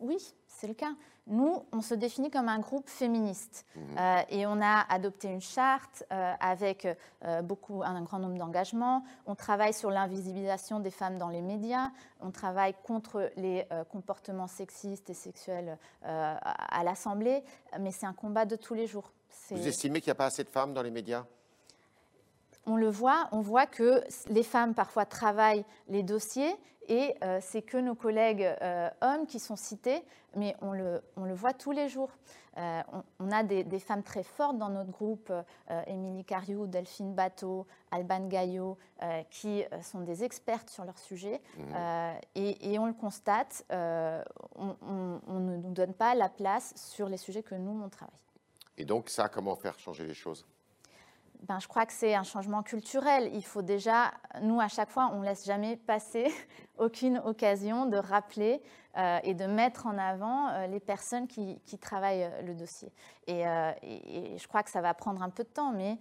Oui, 0.00 0.34
c'est 0.46 0.66
le 0.66 0.74
cas. 0.74 0.94
Nous, 1.26 1.62
on 1.72 1.82
se 1.82 1.94
définit 1.94 2.30
comme 2.30 2.48
un 2.48 2.58
groupe 2.58 2.88
féministe 2.88 3.66
mmh. 3.74 3.80
euh, 3.98 4.20
et 4.30 4.46
on 4.46 4.62
a 4.62 4.86
adopté 4.88 5.28
une 5.28 5.42
charte 5.42 6.04
euh, 6.10 6.32
avec 6.40 6.86
euh, 7.24 7.42
beaucoup, 7.42 7.82
un 7.82 8.00
grand 8.02 8.18
nombre 8.18 8.38
d'engagements. 8.38 9.04
On 9.26 9.34
travaille 9.34 9.74
sur 9.74 9.90
l'invisibilisation 9.90 10.80
des 10.80 10.90
femmes 10.90 11.18
dans 11.18 11.28
les 11.28 11.42
médias. 11.42 11.90
On 12.20 12.30
travaille 12.30 12.74
contre 12.84 13.30
les 13.36 13.66
comportements 13.90 14.46
sexistes 14.46 15.10
et 15.10 15.14
sexuels 15.14 15.78
à 16.02 16.82
l'Assemblée. 16.84 17.42
Mais 17.78 17.92
c'est 17.92 18.06
un 18.06 18.12
combat 18.12 18.44
de 18.44 18.56
tous 18.56 18.74
les 18.74 18.86
jours. 18.86 19.12
Vous 19.50 19.68
estimez 19.68 20.00
qu'il 20.00 20.08
n'y 20.08 20.12
a 20.12 20.16
pas 20.16 20.26
assez 20.26 20.44
de 20.44 20.48
femmes 20.48 20.74
dans 20.74 20.82
les 20.82 20.90
médias? 20.90 21.24
On 22.66 22.76
le 22.76 22.88
voit, 22.88 23.28
on 23.32 23.40
voit 23.40 23.66
que 23.66 24.02
les 24.28 24.42
femmes 24.42 24.74
parfois 24.74 25.06
travaillent 25.06 25.64
les 25.88 26.02
dossiers 26.02 26.54
et 26.88 27.14
euh, 27.22 27.38
c'est 27.42 27.62
que 27.62 27.76
nos 27.76 27.94
collègues 27.94 28.42
euh, 28.62 28.88
hommes 29.02 29.26
qui 29.26 29.38
sont 29.38 29.56
cités, 29.56 30.02
mais 30.34 30.56
on 30.62 30.72
le, 30.72 31.02
on 31.16 31.24
le 31.24 31.34
voit 31.34 31.52
tous 31.52 31.70
les 31.70 31.88
jours. 31.88 32.10
Euh, 32.56 32.82
on, 33.20 33.30
a 33.30 33.42
des, 33.44 33.78
femmes 33.78 34.02
très 34.02 34.24
fortes 34.24 34.58
dans 34.58 34.70
notre 34.70 34.90
groupe, 34.90 35.32
Émilie 35.86 36.24
Cariou, 36.24 36.66
Delphine 36.66 37.14
Bateau, 37.14 37.68
Alban 37.92 38.26
Gaillot, 38.26 38.76
qui 39.30 39.62
sont 39.80 40.00
des 40.00 40.24
expertes 40.24 40.68
sur 40.68 40.84
leur 40.84 40.98
sujet. 40.98 41.40
Mmh. 41.56 41.74
Et, 42.34 42.72
et, 42.72 42.78
on 42.80 42.86
le 42.86 42.94
constate, 42.94 43.64
on, 43.70 44.74
ne 45.28 45.56
nous 45.56 45.70
donne 45.70 45.94
pas 45.94 46.16
la 46.16 46.28
place 46.28 46.72
sur 46.74 47.08
les 47.08 47.16
sujets 47.16 47.44
que 47.44 47.54
nous, 47.54 47.80
on 47.80 47.88
travaille. 47.88 48.18
Et 48.76 48.84
donc 48.84 49.08
ça, 49.08 49.28
comment 49.28 49.54
faire 49.54 49.78
changer 49.78 50.04
les 50.04 50.14
choses? 50.14 50.44
Ben, 51.42 51.60
je 51.60 51.68
crois 51.68 51.86
que 51.86 51.92
c'est 51.92 52.14
un 52.14 52.24
changement 52.24 52.62
culturel. 52.62 53.30
Il 53.32 53.44
faut 53.44 53.62
déjà, 53.62 54.12
nous, 54.42 54.60
à 54.60 54.68
chaque 54.68 54.90
fois, 54.90 55.10
on 55.12 55.20
ne 55.20 55.24
laisse 55.24 55.44
jamais 55.44 55.76
passer 55.76 56.26
aucune 56.78 57.18
occasion 57.24 57.86
de 57.86 57.96
rappeler 57.96 58.60
euh, 58.96 59.18
et 59.22 59.34
de 59.34 59.44
mettre 59.44 59.86
en 59.86 59.96
avant 59.96 60.48
euh, 60.48 60.66
les 60.66 60.80
personnes 60.80 61.28
qui, 61.28 61.60
travaillent 61.80 62.24
euh, 62.24 62.42
le 62.42 62.54
dossier. 62.54 62.92
Et, 63.28 63.44
je 63.44 64.48
crois 64.48 64.62
que 64.62 64.70
ça 64.70 64.80
va 64.80 64.92
prendre 64.94 65.22
un 65.22 65.30
peu 65.30 65.44
de 65.44 65.48
temps, 65.48 65.72
mais 65.72 65.98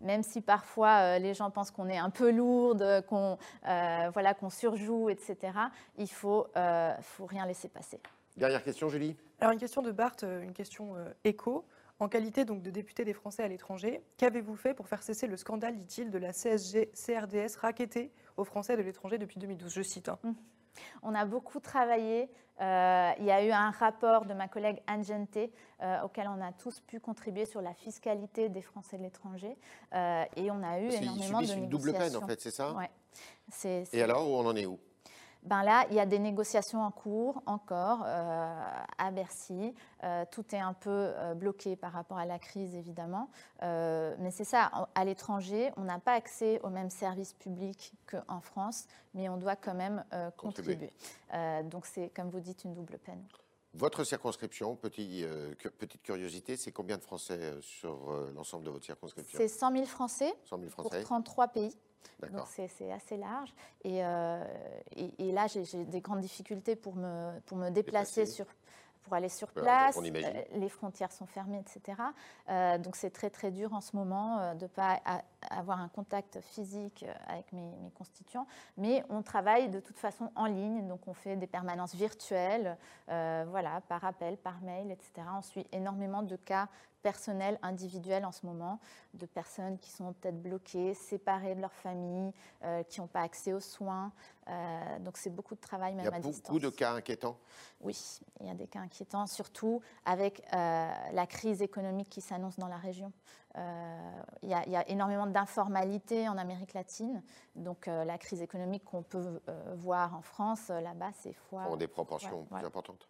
même 0.00 0.22
si 0.22 0.40
parfois 0.40 1.18
les 1.18 1.34
gens 1.34 1.50
pensent 1.50 1.70
qu'on 1.70 1.88
est 1.88 1.98
un 1.98 2.10
peu 2.10 2.30
lourde, 2.30 3.04
qu'on 3.08 3.38
voilà, 3.62 4.34
qu'on 4.34 4.50
surjoue, 4.50 5.10
etc., 5.10 5.36
il 5.96 6.02
ne 6.02 6.08
faut, 6.08 6.46
faut 7.00 7.26
rien 7.26 7.46
laisser 7.46 7.68
passer. 7.68 8.00
Dernière 8.36 8.62
question, 8.62 8.88
Julie? 8.88 9.16
Alors, 9.40 9.52
une 9.52 9.58
question 9.58 9.82
de 9.82 9.90
Bart, 9.90 10.16
une 10.22 10.52
question 10.52 10.94
écho. 11.24 11.64
En 11.98 12.08
qualité 12.08 12.44
donc 12.44 12.62
de 12.62 12.70
député 12.70 13.04
des 13.04 13.14
Français 13.14 13.42
à 13.42 13.48
l'étranger, 13.48 14.02
qu'avez-vous 14.18 14.56
fait 14.56 14.74
pour 14.74 14.86
faire 14.86 15.02
cesser 15.02 15.26
le 15.26 15.36
scandale, 15.36 15.76
dit-il, 15.76 16.10
de 16.10 16.18
la 16.18 16.32
CSG-CRDS 16.32 17.56
raquettée 17.58 18.12
aux 18.36 18.44
Français 18.44 18.76
de 18.76 18.82
l'étranger 18.82 19.16
depuis 19.16 19.38
2012 19.38 19.72
Je 19.72 19.82
cite. 19.82 20.08
Hein. 20.10 20.18
Mmh. 20.22 20.32
On 21.02 21.14
a 21.14 21.24
beaucoup 21.24 21.60
travaillé. 21.60 22.28
Euh, 22.60 23.12
il 23.18 23.24
y 23.24 23.30
a 23.30 23.44
eu 23.44 23.50
un 23.50 23.70
rapport 23.70 24.24
de 24.24 24.34
ma 24.34 24.48
collègue 24.48 24.82
Anne 24.86 25.04
Gente 25.04 25.38
euh, 25.82 26.02
auquel 26.02 26.26
on 26.28 26.40
a 26.42 26.52
tous 26.52 26.80
pu 26.80 27.00
contribuer 27.00 27.44
sur 27.44 27.60
la 27.60 27.74
fiscalité 27.74 28.48
des 28.48 28.62
Français 28.62 28.96
de 28.96 29.02
l'étranger. 29.02 29.56
Euh, 29.94 30.24
et 30.36 30.50
on 30.50 30.62
a 30.62 30.80
eu 30.80 30.88
énormément 30.88 31.40
de 31.40 31.46
négociations. 31.46 31.46
C'est 31.46 31.54
une 31.54 31.68
double 31.68 31.92
peine, 31.92 32.16
en 32.16 32.26
fait, 32.26 32.40
c'est 32.40 32.50
ça? 32.50 32.74
Oui. 32.76 32.84
Et 33.92 34.02
alors, 34.02 34.28
où 34.30 34.34
on 34.34 34.46
en 34.46 34.56
est 34.56 34.66
où? 34.66 34.78
Ben 35.46 35.62
là, 35.62 35.86
il 35.90 35.96
y 35.96 36.00
a 36.00 36.06
des 36.06 36.18
négociations 36.18 36.82
en 36.82 36.90
cours 36.90 37.42
encore 37.46 38.02
euh, 38.04 38.62
à 38.98 39.10
Bercy. 39.12 39.74
Euh, 40.02 40.24
tout 40.30 40.44
est 40.54 40.58
un 40.58 40.72
peu 40.72 40.90
euh, 40.90 41.34
bloqué 41.34 41.76
par 41.76 41.92
rapport 41.92 42.18
à 42.18 42.26
la 42.26 42.38
crise, 42.38 42.74
évidemment. 42.74 43.30
mais 43.62 44.30
c'est 44.30 44.44
ça, 44.44 44.88
à 44.94 45.04
l'étranger, 45.04 45.70
on 45.76 45.82
n'a 45.82 45.98
pas 45.98 46.12
accès 46.12 46.60
aux 46.62 46.68
mêmes 46.68 46.90
services 46.90 47.32
publics 47.32 47.92
qu'en 48.06 48.40
France, 48.40 48.86
mais 49.14 49.28
on 49.28 49.36
doit 49.36 49.56
quand 49.56 49.74
même 49.74 50.04
contribuer. 50.36 50.92
donc 51.64 51.86
c'est, 51.86 52.10
comme 52.10 52.30
vous 52.30 52.40
dites, 52.40 52.64
une 52.64 52.74
double 52.74 52.98
peine. 52.98 53.22
Votre 53.74 54.04
circonscription, 54.04 54.74
petite 54.76 56.02
curiosité, 56.02 56.56
c'est 56.56 56.72
combien 56.72 56.96
de 56.96 57.02
Français 57.02 57.54
sur 57.60 58.10
l'ensemble 58.34 58.64
de 58.64 58.70
votre 58.70 58.84
circonscription? 58.84 59.38
C'est 59.38 59.48
100 59.48 59.72
000 59.72 59.84
Français, 59.86 60.32
100 60.44 60.58
000 60.58 60.70
Français. 60.70 60.88
pour 60.88 61.00
33 61.00 61.48
pays. 61.48 61.76
Donc 62.32 62.46
c'est 62.46 62.92
assez 62.92 63.16
large. 63.16 63.52
Et, 63.84 64.04
euh, 64.04 64.44
et, 64.96 65.32
là, 65.32 65.46
j'ai 65.46 65.84
des 65.84 66.00
grandes 66.00 66.20
difficultés 66.20 66.76
pour 66.76 66.96
me, 66.96 67.38
pour 67.46 67.56
me 67.56 67.70
déplacer, 67.70 68.26
sur 68.26 68.46
pour 69.06 69.14
aller 69.14 69.28
sur 69.28 69.52
place. 69.52 69.96
Euh, 69.96 70.42
les 70.54 70.68
frontières 70.68 71.12
sont 71.12 71.26
fermées, 71.26 71.60
etc. 71.60 72.02
Euh, 72.48 72.76
donc 72.78 72.96
c'est 72.96 73.10
très 73.10 73.30
très 73.30 73.52
dur 73.52 73.72
en 73.72 73.80
ce 73.80 73.94
moment 73.94 74.52
de 74.54 74.64
ne 74.64 74.68
pas 74.68 75.00
avoir 75.48 75.80
un 75.80 75.88
contact 75.88 76.40
physique 76.40 77.04
avec 77.28 77.52
mes, 77.52 77.70
mes, 77.82 77.90
constituants. 77.92 78.48
Mais 78.76 79.04
on 79.08 79.22
travaille 79.22 79.68
de 79.68 79.78
toute 79.78 79.98
façon 79.98 80.32
en 80.34 80.46
ligne, 80.46 80.88
donc 80.88 81.06
on 81.06 81.14
fait 81.14 81.36
des 81.36 81.46
permanences 81.46 81.94
virtuelles, 81.94 82.76
voilà, 83.06 83.80
par 83.88 84.04
appel, 84.04 84.36
par 84.38 84.60
mail, 84.62 84.90
etc. 84.90 85.28
On 85.38 85.42
suit 85.42 85.66
énormément 85.72 86.24
de 86.24 86.34
cas 86.34 86.68
personnel, 87.06 87.56
individuel 87.62 88.24
en 88.24 88.32
ce 88.32 88.44
moment, 88.44 88.80
de 89.14 89.26
personnes 89.26 89.78
qui 89.78 89.90
sont 89.90 90.12
peut-être 90.14 90.42
bloquées, 90.42 90.92
séparées 90.94 91.54
de 91.54 91.60
leur 91.60 91.72
famille, 91.72 92.32
euh, 92.64 92.82
qui 92.82 93.00
n'ont 93.00 93.06
pas 93.06 93.20
accès 93.20 93.52
aux 93.52 93.60
soins. 93.60 94.10
Euh, 94.48 94.98
donc 94.98 95.16
c'est 95.16 95.30
beaucoup 95.30 95.54
de 95.54 95.60
travail 95.60 95.94
même 95.94 96.12
à 96.12 96.18
distance. 96.18 96.24
Il 96.24 96.38
y 96.38 96.40
a 96.40 96.48
beaucoup 96.48 96.58
de 96.58 96.70
cas 96.70 96.94
inquiétants? 96.94 97.38
Oui, 97.80 97.96
il 98.40 98.46
y 98.46 98.50
a 98.50 98.54
des 98.54 98.66
cas 98.66 98.80
inquiétants, 98.80 99.26
surtout 99.26 99.80
avec 100.04 100.42
euh, 100.52 100.90
la 101.12 101.26
crise 101.26 101.62
économique 101.62 102.08
qui 102.08 102.20
s'annonce 102.20 102.58
dans 102.58 102.68
la 102.68 102.78
région. 102.78 103.12
Il 104.42 104.50
y, 104.50 104.52
a, 104.52 104.62
il, 104.66 104.72
y 104.72 104.76
a, 104.76 104.86
énormément 104.90 105.26
d'informalité 105.26 106.28
en 106.28 106.36
Amérique 106.36 106.74
latine, 106.74 107.22
donc 107.54 107.86
la 107.86 108.18
crise 108.18 108.42
économique 108.42 108.84
qu'on 108.84 109.02
peut 109.02 109.40
voir 109.76 110.14
en 110.14 110.20
France, 110.20 110.68
là-bas, 110.68 111.12
c'est 111.22 111.32
fois... 111.32 111.74
des 111.78 111.88
proportions 111.88 112.44
plus 112.44 112.66
importantes 112.66 113.08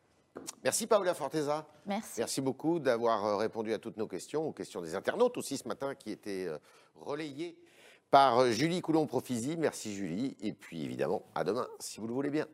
Merci 0.64 0.86
Paola 0.86 1.14
Forteza. 1.14 1.66
Merci. 1.86 2.18
Merci 2.18 2.40
beaucoup 2.40 2.78
d'avoir 2.78 3.24
euh, 3.24 3.36
répondu 3.36 3.72
à 3.72 3.78
toutes 3.78 3.96
nos 3.96 4.06
questions, 4.06 4.46
aux 4.46 4.52
questions 4.52 4.80
des 4.80 4.94
internautes 4.94 5.36
aussi 5.36 5.56
ce 5.56 5.68
matin 5.68 5.94
qui 5.94 6.10
étaient 6.10 6.46
euh, 6.46 6.58
relayées 6.94 7.56
par 8.10 8.38
euh, 8.38 8.50
Julie 8.50 8.80
Coulon-Profisi. 8.80 9.56
Merci 9.56 9.94
Julie. 9.94 10.36
Et 10.40 10.52
puis 10.52 10.84
évidemment, 10.84 11.22
à 11.34 11.44
demain 11.44 11.66
si 11.78 12.00
vous 12.00 12.06
le 12.06 12.14
voulez 12.14 12.30
bien. 12.30 12.46